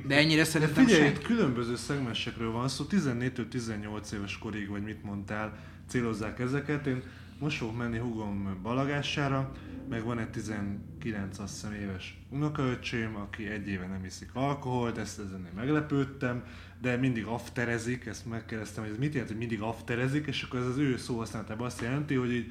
[0.07, 1.23] De ennyire De szerintem figyelj, sem.
[1.23, 6.87] különböző szegmensekről van szó, 14-től 18 éves korig, vagy mit mondtál, célozzák ezeket.
[6.87, 7.03] Én
[7.39, 9.53] most fogok menni hugom balagására,
[9.89, 15.19] meg van egy 19 azt hiszem éves unokaöcsém, aki egy éve nem iszik alkoholt, ezt
[15.19, 16.45] ezen én meglepődtem,
[16.81, 20.67] de mindig afterezik, ezt megkérdeztem, hogy ez mit jelent, hogy mindig afterezik, és akkor ez
[20.67, 22.51] az ő szóhasználatában azt jelenti, hogy így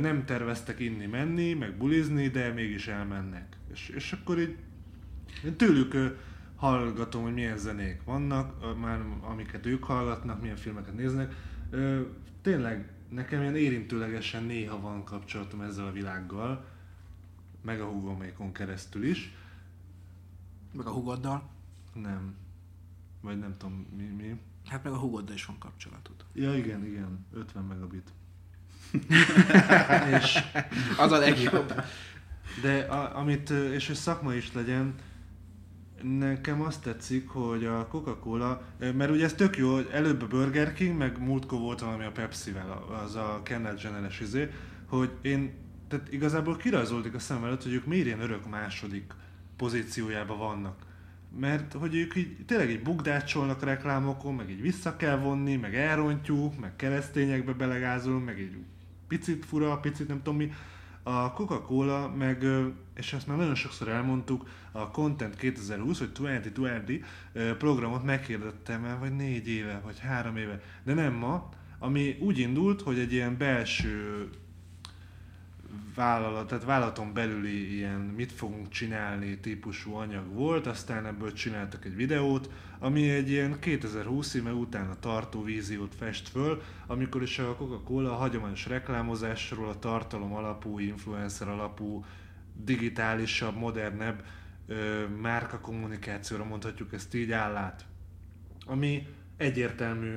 [0.00, 3.46] nem terveztek inni, menni, meg bulizni, de mégis elmennek.
[3.72, 4.56] És, és akkor így
[5.44, 6.18] én tőlük
[6.56, 11.34] hallgatom, hogy milyen zenék vannak, már amiket ők hallgatnak, milyen filmeket néznek.
[12.42, 16.64] Tényleg nekem ilyen érintőlegesen néha van kapcsolatom ezzel a világgal,
[17.62, 19.34] meg a hugomékon keresztül is.
[20.72, 21.50] Meg a hugoddal.
[21.92, 22.34] Nem.
[23.20, 24.02] Vagy nem tudom mi.
[24.02, 24.40] mi.
[24.66, 26.14] Hát meg a hugoddal is van kapcsolatod.
[26.32, 28.12] Ja igen, igen, 50 megabit.
[30.20, 30.38] és
[30.98, 31.74] Az a legjobb.
[32.62, 34.94] De a, amit, és hogy szakma is legyen,
[36.02, 40.96] nekem azt tetszik, hogy a Coca-Cola, mert ugye ez tök jó, előbb a Burger King,
[40.96, 44.50] meg múltkor volt valami a Pepsi-vel, az a Kendall Jenner-es izé,
[44.86, 45.52] hogy én,
[45.88, 49.12] tehát igazából kirajzolódik a szem előtt, hogy ők miért ilyen örök második
[49.56, 50.76] pozíciójában vannak.
[51.40, 56.60] Mert hogy ők így tényleg egy bukdácsolnak reklámokon, meg így vissza kell vonni, meg elrontjuk,
[56.60, 58.56] meg keresztényekbe belegázolunk, meg egy
[59.08, 60.52] picit fura, picit nem tudom mi.
[61.06, 62.46] A Coca-Cola meg,
[62.94, 67.00] és ezt már nagyon sokszor elmondtuk, a Content 2020, vagy 2020
[67.58, 71.48] programot meghirdettem már vagy négy éve, vagy három éve, de nem ma,
[71.78, 74.28] ami úgy indult, hogy egy ilyen belső
[75.94, 81.94] vállalat, tehát vállalaton belüli ilyen mit fogunk csinálni típusú anyag volt, aztán ebből csináltak egy
[81.94, 88.12] videót, ami egy ilyen 2020 éve utána tartó víziót fest föl, amikor is a Coca-Cola
[88.12, 92.04] a hagyományos reklámozásról, a tartalom alapú, influencer alapú,
[92.54, 94.24] digitálisabb, modernebb
[94.66, 97.84] ö, márka kommunikációra mondhatjuk ezt így állát.
[98.66, 99.06] Ami
[99.36, 100.14] egyértelmű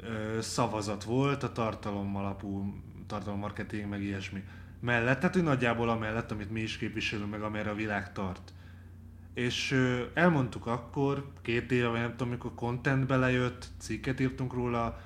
[0.00, 2.74] ö, szavazat volt a tartalom alapú
[3.06, 4.42] tartalommarketing, meg ilyesmi
[4.80, 8.52] mellett, tehát hogy nagyjából amellett, amit mi is képviselünk, meg amerre a világ tart.
[9.34, 9.78] És
[10.14, 15.00] elmondtuk akkor, két éve, nem tudom, amikor content belejött, cikket írtunk róla,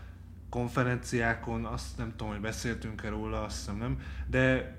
[0.51, 4.77] konferenciákon, azt nem tudom, hogy beszéltünk-e róla, azt hiszem nem, de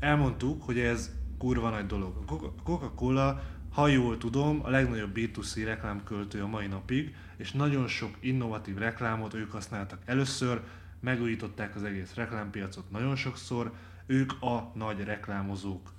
[0.00, 2.24] elmondtuk, hogy ez kurva nagy dolog.
[2.26, 3.42] A Coca-Cola,
[3.72, 9.34] ha jól tudom, a legnagyobb B2C reklámköltő a mai napig, és nagyon sok innovatív reklámot
[9.34, 10.62] ők használtak először,
[11.00, 13.72] megújították az egész reklámpiacot nagyon sokszor,
[14.06, 15.92] ők a nagy reklámozók.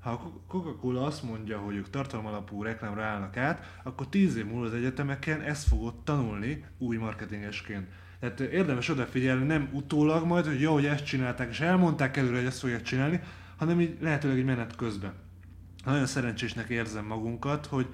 [0.00, 4.66] Ha a Coca-Cola azt mondja, hogy ők tartalmalapú reklámra állnak át, akkor tíz év múlva
[4.66, 7.88] az egyetemeken ezt fogod tanulni új marketingesként.
[8.20, 12.46] Tehát érdemes odafigyelni, nem utólag majd, hogy jó, hogy ezt csinálták, és elmondták előre, hogy
[12.46, 13.20] ezt fogják csinálni,
[13.56, 15.12] hanem így lehetőleg egy menet közben.
[15.84, 17.86] Nagyon szerencsésnek érzem magunkat, hogy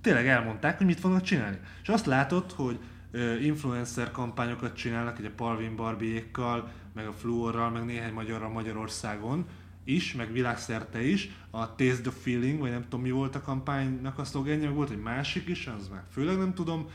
[0.00, 1.58] tényleg elmondták, hogy mit fognak csinálni.
[1.82, 2.78] És azt látod, hogy
[3.40, 9.46] influencer kampányokat csinálnak, ugye a Palvin Barbiékkal, meg a Fluorral, meg néhány magyarra Magyarországon
[9.84, 11.30] is, meg világszerte is.
[11.50, 14.90] A Taste the Feeling, vagy nem tudom mi volt a kampánynak a szlogenje, meg volt
[14.90, 16.88] egy másik is, az már főleg nem tudom.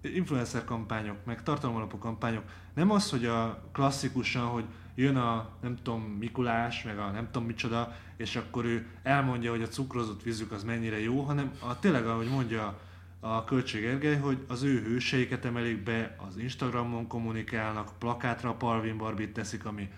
[0.00, 2.44] influencer kampányok, meg tartalomalapú kampányok.
[2.74, 4.64] Nem az, hogy a klasszikusan, hogy
[4.94, 9.62] jön a nem tudom Mikulás, meg a nem tudom micsoda, és akkor ő elmondja, hogy
[9.62, 12.78] a cukrozott vízük az mennyire jó, hanem a, tényleg, ahogy mondja
[13.20, 18.96] a Költség Ergely, hogy az ő hőseiket emelik be, az Instagramon kommunikálnak, plakátra a Palvin
[18.96, 19.88] Barbit teszik, ami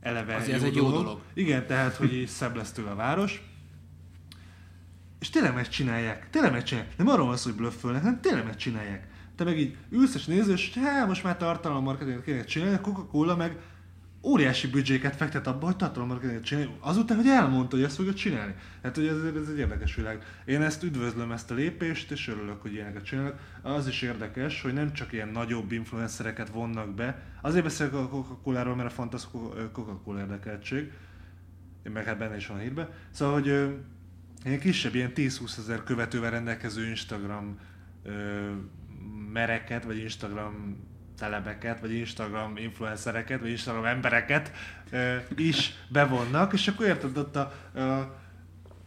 [0.00, 0.92] eleve Azért jó, ez egy dolog.
[0.92, 1.20] jó dolog.
[1.34, 3.42] Igen, tehát, hogy így szebb lesz tőle a város.
[5.18, 6.96] És tényleg megcsinálják, tényleg megcsinálják.
[6.96, 9.08] Nem arról van szó, hogy blöffölnek, hanem tényleg megcsinálják.
[9.36, 13.36] Te meg így ülsz és néző, és hát most már tartalommarketinget kéne csinálni, a Coca-Cola
[13.36, 13.58] meg
[14.24, 18.54] óriási büdzséket fektet abba, hogy tartalommarketinget csinálni, azután, hogy elmondta, hogy ezt fogja csinálni.
[18.82, 20.22] Hát, hogy ez, ez egy érdekes világ.
[20.44, 23.38] Én ezt üdvözlöm, ezt a lépést, és örülök, hogy ilyeneket csinálnak.
[23.62, 27.22] Az is érdekes, hogy nem csak ilyen nagyobb influencereket vonnak be.
[27.42, 29.40] Azért beszélek a Coca-Cola-ról, mert a fantasztikus
[29.72, 30.92] Coca-Cola érdekeltség.
[31.92, 32.88] Meg hát benne is van hírbe.
[33.10, 33.46] Szóval, hogy
[34.44, 37.58] ilyen kisebb, ilyen 10-20 ezer követővel rendelkező Instagram
[39.32, 40.76] mereket, vagy Instagram
[41.24, 44.52] celebeket, vagy Instagram influencereket, vagy Instagram embereket
[45.36, 47.40] is bevonnak, és akkor érted, ott a,
[47.80, 48.22] a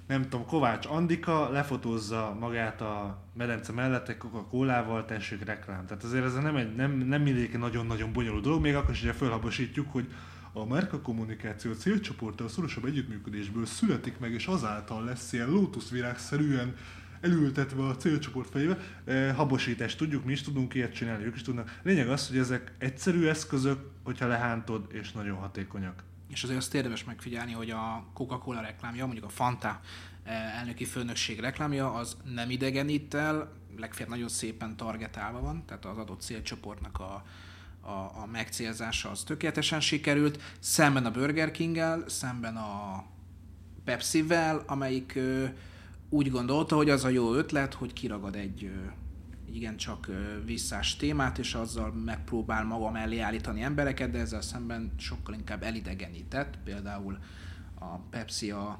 [0.07, 5.85] nem tudom, Kovács Andika lefotózza magát a medence mellett egy Coca-Colával, tessék reklám.
[5.85, 9.13] Tehát azért ez nem, egy, nem, nem mindig nagyon-nagyon bonyolult dolog, még akkor is ugye
[9.13, 10.07] felhabosítjuk, hogy
[10.53, 16.75] a márka kommunikáció célcsoporttal szorosabb együttműködésből születik meg, és azáltal lesz ilyen lótuszvirágszerűen
[17.21, 18.77] elültetve a célcsoport fejébe.
[19.05, 21.79] E, habosítást tudjuk, mi is tudunk ilyet csinálni, ők is tudnak.
[21.83, 26.03] Lényeg az, hogy ezek egyszerű eszközök, hogyha lehántod, és nagyon hatékonyak.
[26.27, 29.79] És azért azt érdemes megfigyelni, hogy a Coca-Cola reklámja, mondjuk a Fanta
[30.23, 35.97] e, elnöki főnökség reklámja, az nem idegenít el, legfeljebb nagyon szépen targetálva van, tehát az
[35.97, 37.23] adott célcsoportnak a,
[37.81, 43.03] a, a megcélzása az tökéletesen sikerült, szemben a Burger King-el, szemben a
[43.83, 45.19] Pepsi-vel, amelyik
[46.09, 48.71] úgy gondolta, hogy az a jó ötlet, hogy kiragad egy
[49.51, 50.07] igencsak
[50.45, 56.57] visszás témát, és azzal megpróbál maga mellé állítani embereket, de ezzel szemben sokkal inkább elidegenített.
[56.63, 57.17] Például
[57.79, 58.79] a Pepsi a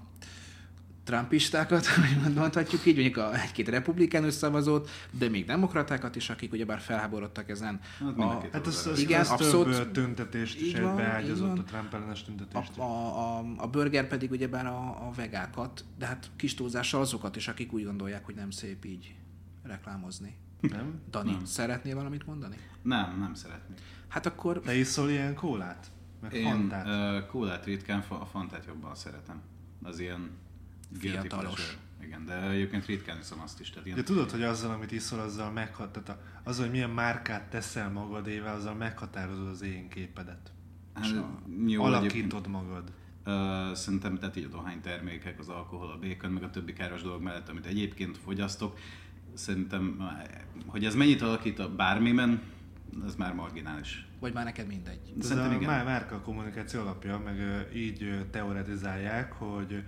[1.08, 1.86] trumpistákat,
[2.24, 7.50] hogy mondhatjuk így, mondjuk a egy-két republikánus szavazót, de még demokratákat is, akik ugyebár felháborodtak
[7.50, 7.80] ezen.
[8.00, 11.94] Hát, a, hát az, az, igen, az abszolút, több tüntetést is van, beágyazott, a Trump
[11.94, 12.78] ellenes tüntetést.
[12.78, 17.36] A, a, a, a burger pedig ugyebár a, a vegákat, de hát kis túlzással azokat
[17.36, 19.16] is, akik úgy gondolják, hogy nem szép így
[19.64, 20.36] reklámozni.
[20.60, 21.02] Nem?
[21.10, 21.46] Dani, nem.
[21.46, 22.56] szeretnél valamit mondani?
[22.82, 23.78] Nem, nem szeretnék.
[24.08, 24.60] Hát akkor...
[24.60, 25.88] Te iszol ilyen kólát?
[26.22, 26.86] Meg Én Fantát.
[26.86, 29.42] uh, kólát ritkán, a fantát jobban szeretem.
[29.84, 30.30] Az ilyen
[31.00, 31.78] Fiatalos.
[32.04, 33.70] Igen, de egyébként ritkán iszom azt is.
[33.70, 36.90] Tehát ilyen, De tudod, hogy azzal, amit iszol, azzal meghat, tehát a- azzal, hogy milyen
[36.90, 40.52] márkát teszel magadével, azzal meghatározod az én képedet.
[40.94, 41.12] Hát, És
[41.68, 42.92] jó, alakítod magad.
[43.24, 47.22] Ö, szerintem tehát így a dohánytermékek, az alkohol, a békön, meg a többi káros dolog
[47.22, 48.78] mellett, amit egyébként fogyasztok,
[49.34, 50.10] szerintem,
[50.66, 52.42] hogy ez mennyit alakít a bármiben,
[53.06, 54.08] ez már marginális.
[54.20, 55.14] Vagy már neked mindegy.
[55.20, 55.70] Ez Szerintem a igen.
[55.70, 59.84] má- márka kommunikáció alapja, meg így teoretizálják, hogy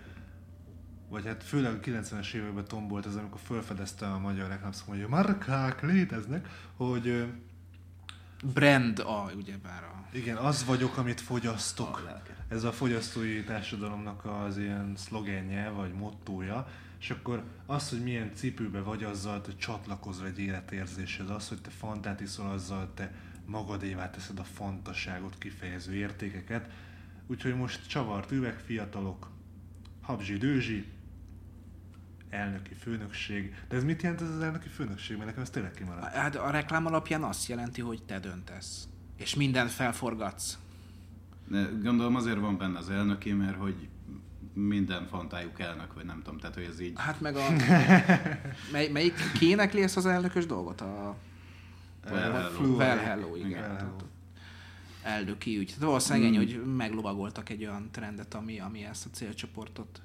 [1.09, 5.09] vagy hát főleg a 90-es években tombolt ez, amikor felfedezte a magyar reklámszakma, hogy a
[5.09, 7.25] márkák léteznek, hogy
[8.53, 10.05] Brand a, ugyebár a...
[10.11, 12.03] igen, az vagyok, amit fogyasztok.
[12.07, 12.53] A.
[12.53, 16.67] Ez a fogyasztói társadalomnak az ilyen szlogenje, vagy mottója,
[16.99, 21.69] és akkor az, hogy milyen cipőbe vagy, azzal te csatlakozol egy életérzéshez, az, hogy te
[21.69, 23.11] fantát iszol, azzal te
[23.45, 26.69] magadévá teszed a fantasságot kifejező értékeket.
[27.27, 29.31] Úgyhogy most csavart üveg, fiatalok,
[30.01, 30.85] habzsi, dőzsi,
[32.29, 33.55] elnöki főnökség.
[33.67, 35.15] De ez mit jelent ez az elnöki főnökség?
[35.15, 36.13] Mert nekem ez tényleg kimaradt.
[36.13, 38.87] Hát a reklám alapján azt jelenti, hogy te döntesz.
[39.17, 40.57] És mindent felforgatsz.
[41.47, 43.87] De gondolom azért van benne az elnöki, mert hogy
[44.53, 46.93] minden fantájuk elnök, vagy nem tudom, tehát hogy ez így...
[46.95, 47.45] Hát meg a...
[48.71, 50.81] Mely, melyik kiénekli ezt az elnökös dolgot?
[50.81, 51.15] A
[52.05, 52.75] Well, hello.
[52.75, 53.49] Well Hello, igen.
[53.49, 53.97] Well, hello.
[55.03, 55.65] elnöki ügy.
[55.67, 60.01] Tehát valószínűleg ennyi, hogy meglovagoltak egy olyan trendet, ami, ami ezt a célcsoportot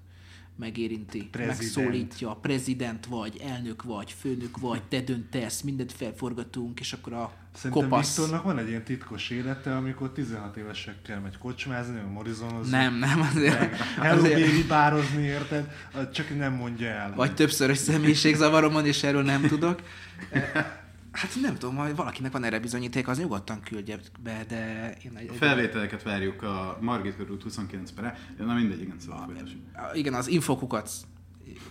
[0.57, 1.59] megérinti, Prezident.
[1.61, 7.89] megszólítja, prezident vagy, elnök vagy, főnök vagy, te döntesz, mindent felforgatunk, és akkor a Szerintem
[7.89, 8.17] kopasz...
[8.17, 12.71] Viktornak van egy ilyen titkos élete, amikor 16 évesekkel megy kocsmázni, morizonozni.
[12.71, 14.29] Nem, nem, azért, Hello
[14.69, 15.71] bározni, érted?
[16.13, 17.15] Csak nem mondja el.
[17.15, 19.83] vagy többszörös személyiségzavarom van, és erről nem tudok.
[21.15, 25.29] Hát nem tudom, ha valakinek van erre bizonyíték, az nyugodtan küldje be, de én egy,
[25.29, 29.61] A felvételeket várjuk a Margit körút 29 per Na mindegy, igen, szóval folytassuk.
[29.95, 30.91] igen, az infokukat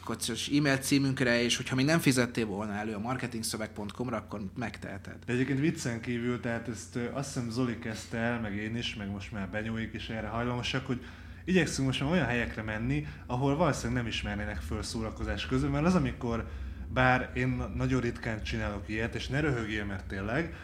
[0.04, 5.16] kocsos e-mail címünkre, és hogyha még nem fizettél volna elő a marketingszöveg.com-ra, akkor megteheted.
[5.26, 9.12] De egyébként viccen kívül, tehát ezt azt hiszem Zoli kezdte el, meg én is, meg
[9.12, 11.06] most már Benyóik is erre hajlamosak, hogy
[11.46, 15.96] igyekszünk most már olyan helyekre menni, ahol valószínűleg nem ismernének föl szórakozás közül, mert az,
[15.96, 16.48] amikor
[16.94, 20.56] bár én nagyon ritkán csinálok ilyet, és ne röhögjél, mert tényleg,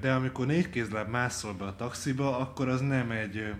[0.00, 3.54] de amikor négy kézláb mászol be a taxiba, akkor az nem egy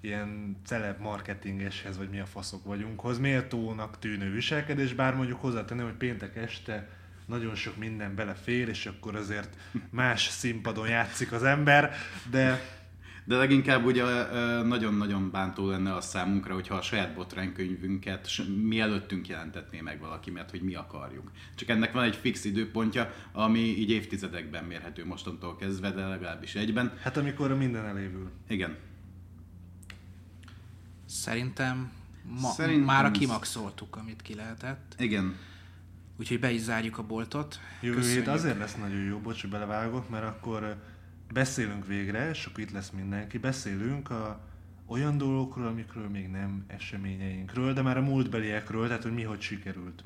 [0.00, 5.94] ilyen celeb marketingeshez, vagy mi a faszok vagyunkhoz, méltónak tűnő viselkedés, bár mondjuk hozzátenném, hogy
[5.94, 6.88] péntek este
[7.26, 9.56] nagyon sok minden belefér, és akkor azért
[9.90, 11.94] más színpadon játszik az ember,
[12.30, 12.60] de
[13.28, 14.04] De leginkább ugye
[14.62, 18.28] nagyon-nagyon bántó lenne a számunkra, hogyha a saját botránykönyvünket
[18.62, 21.30] mielőttünk jelentetné meg valaki, mert hogy mi akarjuk.
[21.54, 26.92] Csak ennek van egy fix időpontja, ami így évtizedekben mérhető mostantól kezdve, de legalábbis egyben.
[27.02, 28.30] hát amikor minden elévül.
[28.48, 28.76] Igen.
[31.04, 31.90] Szerintem,
[32.40, 34.94] ma, Szerintem mára ez- kimaxoltuk, amit ki lehetett.
[34.98, 35.34] Igen.
[36.18, 37.60] Úgyhogy be is zárjuk a boltot.
[37.80, 40.76] Jövő hét azért lesz nagyon jó, bocs, hogy belevágok, mert akkor
[41.32, 44.40] beszélünk végre, és akkor itt lesz mindenki, beszélünk a
[44.86, 50.04] olyan dolgokról, amikről még nem eseményeinkről, de már a múltbeliekről, tehát hogy mi hogy sikerült.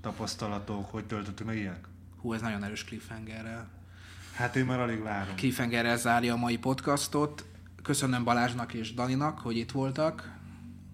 [0.00, 1.84] Tapasztalatok, hogy töltöttük meg ilyenek.
[2.20, 3.68] Hú, ez nagyon erős cliffhangerrel.
[4.34, 5.36] Hát én már alig várom.
[5.36, 7.44] Cliffhangerrel zárja a mai podcastot.
[7.82, 10.38] Köszönöm Balázsnak és Daninak, hogy itt voltak.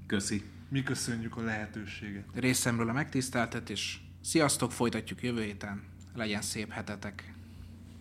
[0.06, 0.42] Köszi.
[0.68, 2.24] Mi köszönjük a lehetőséget.
[2.34, 4.00] Részemről a megtiszteltetés.
[4.20, 5.82] Sziasztok, folytatjuk jövő héten.
[6.14, 7.35] Legyen szép hetetek.